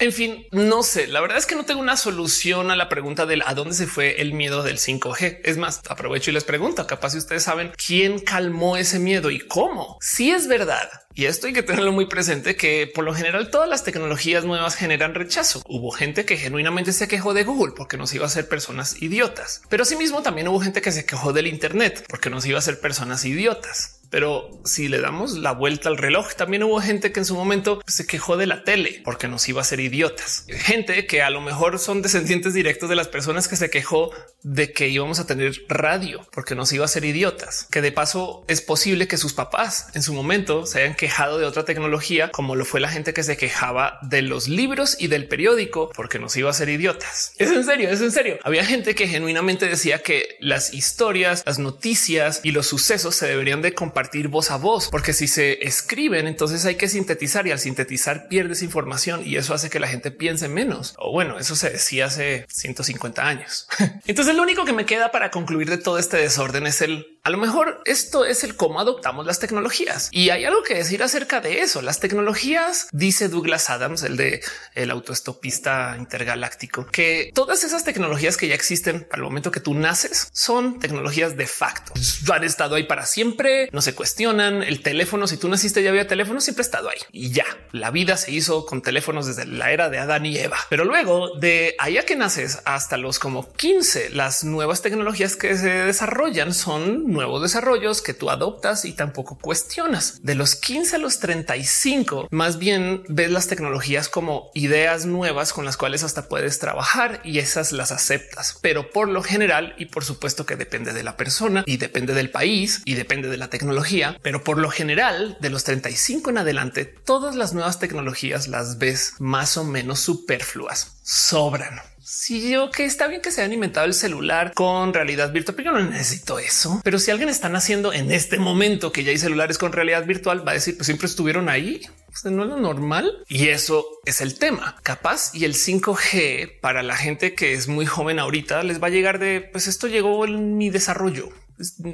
en 0.02 0.12
fin, 0.12 0.46
no 0.50 0.82
sé. 0.82 1.06
La 1.06 1.20
verdad 1.20 1.38
es 1.38 1.46
que 1.46 1.54
no 1.54 1.64
tengo 1.64 1.80
una 1.80 1.96
solución 1.96 2.70
a 2.70 2.76
la 2.76 2.88
pregunta 2.88 3.24
del 3.24 3.42
a 3.46 3.54
dónde 3.54 3.74
se 3.74 3.86
fue 3.86 4.20
el 4.20 4.34
miedo 4.34 4.64
del 4.64 4.78
5G. 4.78 5.40
Es 5.44 5.58
más, 5.58 5.80
aprovecho 5.88 6.30
y 6.30 6.34
les 6.34 6.42
pregunto, 6.42 6.86
capaz 6.88 7.10
si 7.10 7.18
ustedes 7.18 7.44
saben 7.44 7.72
quién 7.76 8.18
calmó 8.18 8.76
ese 8.76 8.98
miedo 8.98 9.30
y 9.30 9.38
cómo. 9.38 9.98
Si 10.00 10.32
es 10.32 10.48
verdad 10.48 10.90
y 11.14 11.26
esto 11.26 11.46
hay 11.46 11.52
que 11.52 11.62
tenerlo 11.62 11.92
muy 11.92 12.06
presente 12.06 12.56
que 12.56 12.90
por 12.92 13.04
lo 13.04 13.14
general 13.14 13.50
todas 13.50 13.68
las 13.68 13.84
tecnologías 13.84 14.44
nuevas 14.44 14.74
generan 14.74 15.14
rechazo. 15.14 15.62
Hubo 15.66 15.90
gente 15.90 16.24
que 16.24 16.36
genuinamente 16.36 16.92
se 16.92 17.08
quejó 17.08 17.34
de 17.34 17.44
Google 17.44 17.74
porque 17.76 17.96
nos 17.96 18.14
iba 18.14 18.26
a 18.26 18.30
ser 18.30 18.48
personas 18.48 19.00
idiotas, 19.00 19.62
pero 19.68 19.82
asimismo 19.82 20.22
también 20.22 20.48
hubo 20.48 20.60
gente 20.60 20.80
que 20.80 20.92
se 20.92 21.04
quejó 21.04 21.32
del 21.32 21.46
Internet 21.46 22.04
porque 22.08 22.30
nos 22.30 22.46
iba 22.46 22.58
a 22.58 22.62
ser 22.62 22.80
personas 22.80 23.24
idiotas. 23.24 24.01
Pero 24.12 24.50
si 24.66 24.88
le 24.88 25.00
damos 25.00 25.38
la 25.38 25.52
vuelta 25.52 25.88
al 25.88 25.96
reloj, 25.96 26.34
también 26.34 26.62
hubo 26.64 26.78
gente 26.82 27.12
que 27.12 27.20
en 27.20 27.24
su 27.24 27.34
momento 27.34 27.80
se 27.86 28.06
quejó 28.06 28.36
de 28.36 28.46
la 28.46 28.62
tele 28.62 29.00
porque 29.04 29.26
nos 29.26 29.48
iba 29.48 29.62
a 29.62 29.64
ser 29.64 29.80
idiotas. 29.80 30.44
Gente 30.48 31.06
que 31.06 31.22
a 31.22 31.30
lo 31.30 31.40
mejor 31.40 31.78
son 31.78 32.02
descendientes 32.02 32.52
directos 32.52 32.90
de 32.90 32.94
las 32.94 33.08
personas 33.08 33.48
que 33.48 33.56
se 33.56 33.70
quejó 33.70 34.10
de 34.42 34.74
que 34.74 34.88
íbamos 34.88 35.18
a 35.18 35.26
tener 35.26 35.54
radio 35.66 36.28
porque 36.30 36.54
nos 36.54 36.70
iba 36.74 36.84
a 36.84 36.88
ser 36.88 37.06
idiotas. 37.06 37.66
Que 37.70 37.80
de 37.80 37.90
paso 37.90 38.44
es 38.48 38.60
posible 38.60 39.08
que 39.08 39.16
sus 39.16 39.32
papás 39.32 39.86
en 39.94 40.02
su 40.02 40.12
momento 40.12 40.66
se 40.66 40.82
hayan 40.82 40.94
quejado 40.94 41.38
de 41.38 41.46
otra 41.46 41.64
tecnología, 41.64 42.30
como 42.32 42.54
lo 42.54 42.66
fue 42.66 42.80
la 42.80 42.90
gente 42.90 43.14
que 43.14 43.22
se 43.22 43.38
quejaba 43.38 43.98
de 44.02 44.20
los 44.20 44.46
libros 44.46 44.94
y 45.00 45.06
del 45.06 45.26
periódico 45.26 45.90
porque 45.96 46.18
nos 46.18 46.36
iba 46.36 46.50
a 46.50 46.52
ser 46.52 46.68
idiotas. 46.68 47.32
Es 47.38 47.50
en 47.50 47.64
serio, 47.64 47.88
es 47.88 48.02
en 48.02 48.12
serio. 48.12 48.38
Había 48.42 48.66
gente 48.66 48.94
que 48.94 49.08
genuinamente 49.08 49.70
decía 49.70 50.02
que 50.02 50.36
las 50.38 50.74
historias, 50.74 51.42
las 51.46 51.58
noticias 51.58 52.42
y 52.42 52.50
los 52.50 52.66
sucesos 52.66 53.16
se 53.16 53.26
deberían 53.26 53.62
de 53.62 53.72
compartir 53.72 54.01
compartir 54.02 54.26
voz 54.26 54.50
a 54.50 54.56
voz, 54.56 54.88
porque 54.88 55.12
si 55.12 55.28
se 55.28 55.64
escriben, 55.64 56.26
entonces 56.26 56.64
hay 56.64 56.74
que 56.74 56.88
sintetizar 56.88 57.46
y 57.46 57.52
al 57.52 57.60
sintetizar 57.60 58.26
pierdes 58.26 58.60
información 58.62 59.22
y 59.24 59.36
eso 59.36 59.54
hace 59.54 59.70
que 59.70 59.78
la 59.78 59.86
gente 59.86 60.10
piense 60.10 60.48
menos. 60.48 60.94
O 60.98 61.12
bueno, 61.12 61.38
eso 61.38 61.54
se 61.54 61.70
decía 61.70 62.06
hace 62.06 62.44
150 62.48 63.24
años. 63.24 63.68
entonces 64.06 64.34
lo 64.34 64.42
único 64.42 64.64
que 64.64 64.72
me 64.72 64.86
queda 64.86 65.12
para 65.12 65.30
concluir 65.30 65.70
de 65.70 65.78
todo 65.78 65.98
este 65.98 66.16
desorden 66.16 66.66
es 66.66 66.82
el 66.82 67.11
a 67.24 67.30
lo 67.30 67.38
mejor 67.38 67.80
esto 67.84 68.24
es 68.24 68.42
el 68.42 68.56
cómo 68.56 68.80
adoptamos 68.80 69.24
las 69.26 69.38
tecnologías 69.38 70.08
y 70.10 70.30
hay 70.30 70.44
algo 70.44 70.64
que 70.64 70.74
decir 70.74 71.04
acerca 71.04 71.40
de 71.40 71.60
eso. 71.60 71.80
Las 71.80 72.00
tecnologías, 72.00 72.88
dice 72.90 73.28
Douglas 73.28 73.70
Adams, 73.70 74.02
el 74.02 74.16
de 74.16 74.42
el 74.74 74.90
autoestopista 74.90 75.94
intergaláctico, 75.96 76.86
que 76.86 77.30
todas 77.32 77.62
esas 77.62 77.84
tecnologías 77.84 78.36
que 78.36 78.48
ya 78.48 78.56
existen 78.56 79.06
al 79.12 79.22
momento 79.22 79.52
que 79.52 79.60
tú 79.60 79.74
naces 79.74 80.30
son 80.32 80.80
tecnologías 80.80 81.36
de 81.36 81.46
facto. 81.46 81.92
Han 82.32 82.44
estado 82.44 82.74
ahí 82.74 82.84
para 82.84 83.06
siempre, 83.06 83.68
no 83.72 83.82
se 83.82 83.94
cuestionan. 83.94 84.62
El 84.62 84.82
teléfono, 84.82 85.28
si 85.28 85.36
tú 85.36 85.48
naciste 85.48 85.82
ya 85.82 85.90
había 85.90 86.08
teléfono, 86.08 86.40
siempre 86.40 86.62
ha 86.62 86.66
estado 86.66 86.88
ahí 86.88 86.98
y 87.12 87.30
ya 87.30 87.44
la 87.70 87.92
vida 87.92 88.16
se 88.16 88.32
hizo 88.32 88.66
con 88.66 88.82
teléfonos 88.82 89.26
desde 89.26 89.46
la 89.46 89.70
era 89.70 89.90
de 89.90 89.98
Adán 89.98 90.26
y 90.26 90.38
Eva. 90.38 90.56
Pero 90.70 90.84
luego 90.84 91.38
de 91.38 91.76
allá 91.78 92.04
que 92.04 92.16
naces 92.16 92.58
hasta 92.64 92.96
los 92.96 93.20
como 93.20 93.52
15, 93.52 94.10
las 94.10 94.42
nuevas 94.42 94.82
tecnologías 94.82 95.36
que 95.36 95.56
se 95.56 95.68
desarrollan 95.68 96.52
son 96.52 97.11
nuevos 97.12 97.42
desarrollos 97.42 98.02
que 98.02 98.14
tú 98.14 98.30
adoptas 98.30 98.84
y 98.84 98.92
tampoco 98.92 99.38
cuestionas. 99.38 100.22
De 100.22 100.34
los 100.34 100.56
15 100.56 100.96
a 100.96 100.98
los 100.98 101.18
35, 101.20 102.28
más 102.30 102.58
bien 102.58 103.04
ves 103.08 103.30
las 103.30 103.46
tecnologías 103.46 104.08
como 104.08 104.50
ideas 104.54 105.06
nuevas 105.06 105.52
con 105.52 105.64
las 105.64 105.76
cuales 105.76 106.02
hasta 106.02 106.28
puedes 106.28 106.58
trabajar 106.58 107.20
y 107.24 107.38
esas 107.38 107.72
las 107.72 107.92
aceptas. 107.92 108.58
Pero 108.60 108.90
por 108.90 109.08
lo 109.08 109.22
general, 109.22 109.74
y 109.78 109.86
por 109.86 110.04
supuesto 110.04 110.46
que 110.46 110.56
depende 110.56 110.92
de 110.92 111.02
la 111.02 111.16
persona 111.16 111.62
y 111.66 111.76
depende 111.76 112.14
del 112.14 112.30
país 112.30 112.82
y 112.84 112.94
depende 112.94 113.28
de 113.28 113.36
la 113.36 113.50
tecnología, 113.50 114.18
pero 114.22 114.42
por 114.42 114.58
lo 114.58 114.70
general, 114.70 115.36
de 115.40 115.50
los 115.50 115.64
35 115.64 116.30
en 116.30 116.38
adelante, 116.38 116.84
todas 116.84 117.36
las 117.36 117.52
nuevas 117.52 117.78
tecnologías 117.78 118.48
las 118.48 118.78
ves 118.78 119.14
más 119.18 119.56
o 119.56 119.64
menos 119.64 120.00
superfluas, 120.00 120.98
sobran. 121.02 121.91
Si 122.04 122.50
yo 122.50 122.72
que 122.72 122.84
está 122.84 123.06
bien 123.06 123.22
que 123.22 123.30
se 123.30 123.42
haya 123.42 123.54
inventado 123.54 123.86
el 123.86 123.94
celular 123.94 124.54
con 124.54 124.92
realidad 124.92 125.32
virtual, 125.32 125.54
pero 125.54 125.72
yo 125.72 125.78
no 125.78 125.88
necesito 125.88 126.40
eso. 126.40 126.80
Pero 126.82 126.98
si 126.98 127.12
alguien 127.12 127.28
está 127.28 127.46
haciendo 127.46 127.92
en 127.92 128.10
este 128.10 128.38
momento 128.38 128.90
que 128.90 129.04
ya 129.04 129.12
hay 129.12 129.18
celulares 129.18 129.56
con 129.56 129.72
realidad 129.72 130.04
virtual, 130.04 130.46
va 130.46 130.50
a 130.50 130.54
decir, 130.54 130.76
pues 130.76 130.86
siempre 130.86 131.06
estuvieron 131.06 131.48
ahí. 131.48 131.80
no 132.24 132.42
es 132.42 132.48
lo 132.48 132.56
normal. 132.56 133.24
Y 133.28 133.48
eso 133.48 133.86
es 134.04 134.20
el 134.20 134.36
tema. 134.36 134.76
Capaz 134.82 135.32
y 135.32 135.44
el 135.44 135.54
5G 135.54 136.60
para 136.60 136.82
la 136.82 136.96
gente 136.96 137.36
que 137.36 137.52
es 137.52 137.68
muy 137.68 137.86
joven 137.86 138.18
ahorita 138.18 138.64
les 138.64 138.82
va 138.82 138.88
a 138.88 138.90
llegar 138.90 139.20
de, 139.20 139.40
pues 139.40 139.68
esto 139.68 139.86
llegó 139.86 140.24
en 140.24 140.56
mi 140.56 140.70
desarrollo 140.70 141.28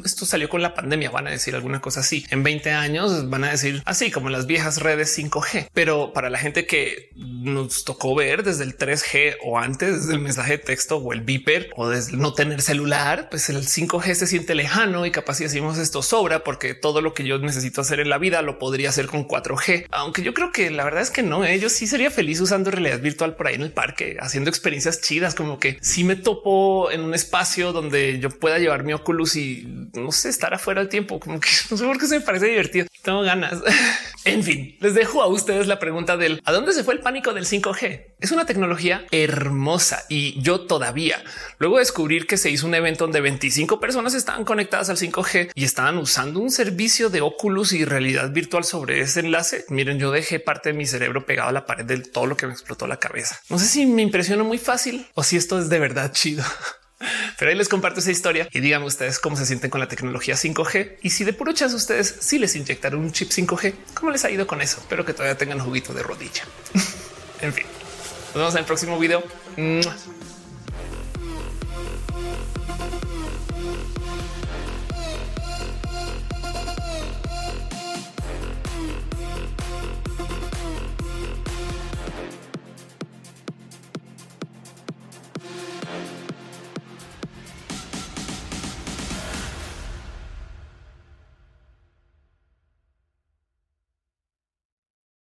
esto 0.05 0.27
salió 0.27 0.49
con 0.49 0.63
la 0.63 0.75
pandemia, 0.75 1.11
van 1.11 1.27
a 1.27 1.31
decir 1.31 1.55
alguna 1.55 1.81
cosa 1.81 2.01
así. 2.01 2.25
En 2.31 2.43
20 2.43 2.71
años 2.71 3.29
van 3.29 3.45
a 3.45 3.51
decir 3.51 3.83
así 3.85 4.11
como 4.11 4.31
las 4.31 4.47
viejas 4.47 4.81
redes 4.81 5.17
5G, 5.19 5.69
pero 5.73 6.13
para 6.13 6.31
la 6.31 6.39
gente 6.39 6.67
que 6.67 7.11
nos 7.15 7.85
tocó 7.85 8.15
ver 8.15 8.43
desde 8.43 8.65
el 8.65 8.77
3G 8.77 9.37
o 9.45 9.59
antes, 9.59 10.03
desde 10.03 10.15
el 10.15 10.21
mensaje 10.21 10.53
de 10.53 10.59
texto 10.59 10.97
o 10.97 11.13
el 11.13 11.21
beeper 11.23 11.71
o 11.77 11.89
desde 11.89 12.17
no 12.17 12.35
tener 12.35 12.63
celular, 12.63 13.29
pues 13.31 13.49
el 13.51 13.67
5G 13.67 14.15
se 14.15 14.27
siente 14.27 14.55
lejano 14.55 15.07
y 15.07 15.11
capaz 15.11 15.35
si 15.35 15.45
decimos 15.45 15.79
esto 15.79 16.03
sobra 16.03 16.45
porque 16.45 16.75
todo 16.75 17.01
lo 17.01 17.15
que 17.15 17.25
yo 17.25 17.39
necesito 17.39 17.81
hacer 17.81 18.01
en 18.01 18.09
la 18.09 18.19
vida 18.19 18.43
lo 18.43 18.59
podría 18.59 18.89
hacer 18.89 19.07
con 19.07 19.27
4G. 19.27 19.87
Aunque 19.91 20.23
yo 20.23 20.35
creo 20.35 20.53
que 20.53 20.71
la 20.71 20.85
verdad 20.85 21.03
es 21.03 21.11
que 21.11 21.23
no, 21.23 21.45
¿eh? 21.45 21.59
yo 21.59 21.69
sí 21.69 21.87
sería 21.87 22.11
feliz 22.11 22.41
usando 22.41 22.71
realidad 22.71 23.01
virtual 23.01 23.37
por 23.37 23.47
ahí 23.47 23.55
en 23.55 23.63
el 23.63 23.73
parque, 23.73 24.17
haciendo 24.21 24.51
experiencias 24.51 25.01
chidas, 25.01 25.35
como 25.35 25.59
que 25.59 25.79
si 25.81 26.05
me 26.05 26.17
topo 26.17 26.91
en 26.91 27.03
un 27.03 27.15
espacio 27.15 27.73
donde 27.73 28.19
yo 28.19 28.31
pueda 28.31 28.59
llevar 28.59 28.85
mi 28.85 28.93
Oculus 28.93 29.37
y 29.37 29.58
no 29.63 30.13
sé, 30.13 30.29
estar 30.29 30.55
afuera 30.55 30.81
del 30.81 30.89
tiempo, 30.89 31.21
como 31.21 31.41
que 31.41 31.49
no 31.71 31.77
sé 31.77 31.85
por 31.85 31.99
qué 31.99 32.07
se 32.07 32.19
me 32.19 32.25
parece 32.25 32.47
divertido. 32.47 32.87
Tengo 33.03 33.23
ganas. 33.23 33.55
en 34.25 34.43
fin, 34.43 34.77
les 34.81 34.95
dejo 34.95 35.23
a 35.23 35.27
ustedes 35.29 35.67
la 35.67 35.79
pregunta 35.79 36.17
del 36.17 36.43
a 36.45 36.53
dónde 36.53 36.73
se 36.73 36.85
fue 36.85 36.95
el 36.95 37.01
pánico 37.01 37.33
del 37.33 37.47
5G. 37.47 38.15
Es 38.21 38.33
una 38.33 38.47
tecnología 38.47 39.05
hermosa 39.11 40.05
y 40.09 40.41
yo 40.43 40.67
todavía 40.67 41.23
luego 41.59 41.79
descubrir 41.79 42.27
que 42.27 42.37
se 42.37 42.51
hizo 42.51 42.67
un 42.67 42.75
evento 42.75 43.05
donde 43.05 43.21
25 43.21 43.81
personas 43.81 44.15
estaban 44.15 44.45
conectadas 44.45 44.91
al 44.91 44.97
5G 44.97 45.53
y 45.55 45.65
estaban 45.65 45.99
usando 45.99 46.41
un 46.41 46.51
servicio 46.51 47.11
de 47.11 47.21
Oculus 47.21 47.73
y 47.73 47.85
realidad 47.85 48.31
virtual 48.31 48.65
sobre 48.65 49.01
ese 49.01 49.21
enlace. 49.21 49.65
Miren, 49.69 49.99
yo 49.99 50.11
dejé 50.11 50.41
parte 50.41 50.71
de 50.71 50.79
mi 50.79 50.87
cerebro 50.87 51.27
pegado 51.27 51.49
a 51.51 51.53
la 51.53 51.67
pared 51.67 51.85
de 51.85 51.99
todo 51.99 52.27
lo 52.27 52.37
que 52.37 52.47
me 52.47 52.53
explotó 52.53 52.87
la 52.87 52.99
cabeza. 52.99 53.41
No 53.49 53.59
sé 53.59 53.67
si 53.67 53.87
me 53.87 54.03
impresionó 54.03 54.45
muy 54.45 54.59
fácil 54.59 55.07
o 55.15 55.23
si 55.23 55.37
esto 55.37 55.59
es 55.59 55.69
de 55.69 55.79
verdad 55.79 56.13
chido. 56.13 56.45
Pero 57.39 57.51
ahí 57.51 57.57
les 57.57 57.69
comparto 57.69 58.01
esa 58.01 58.11
historia 58.11 58.49
y 58.53 58.61
díganme 58.61 58.87
ustedes 58.87 59.19
cómo 59.19 59.37
se 59.37 59.47
sienten 59.47 59.71
con 59.71 59.81
la 59.81 59.89
tecnología 59.89 60.35
5G 60.35 60.97
y 61.03 61.11
si 61.11 61.25
de 61.25 61.33
puro 61.33 61.53
chance 61.53 61.77
ustedes 61.77 62.17
si 62.21 62.39
les 62.39 62.57
inyectaron 62.57 63.01
un 63.01 63.13
chip 63.13 63.31
5G, 63.31 63.75
cómo 63.95 64.11
les 64.11 64.25
ha 64.25 64.31
ido 64.31 64.47
con 64.47 64.61
eso. 64.61 64.81
Espero 64.81 65.05
que 65.05 65.13
todavía 65.13 65.39
tengan 65.39 65.61
juguito 65.61 65.95
de 65.95 66.03
rodilla. 66.03 66.45
en 67.41 67.53
fin, 67.53 67.67
nos 68.29 68.35
vemos 68.35 68.55
en 68.55 68.61
el 68.61 68.65
próximo 68.65 68.99
video. 68.99 69.23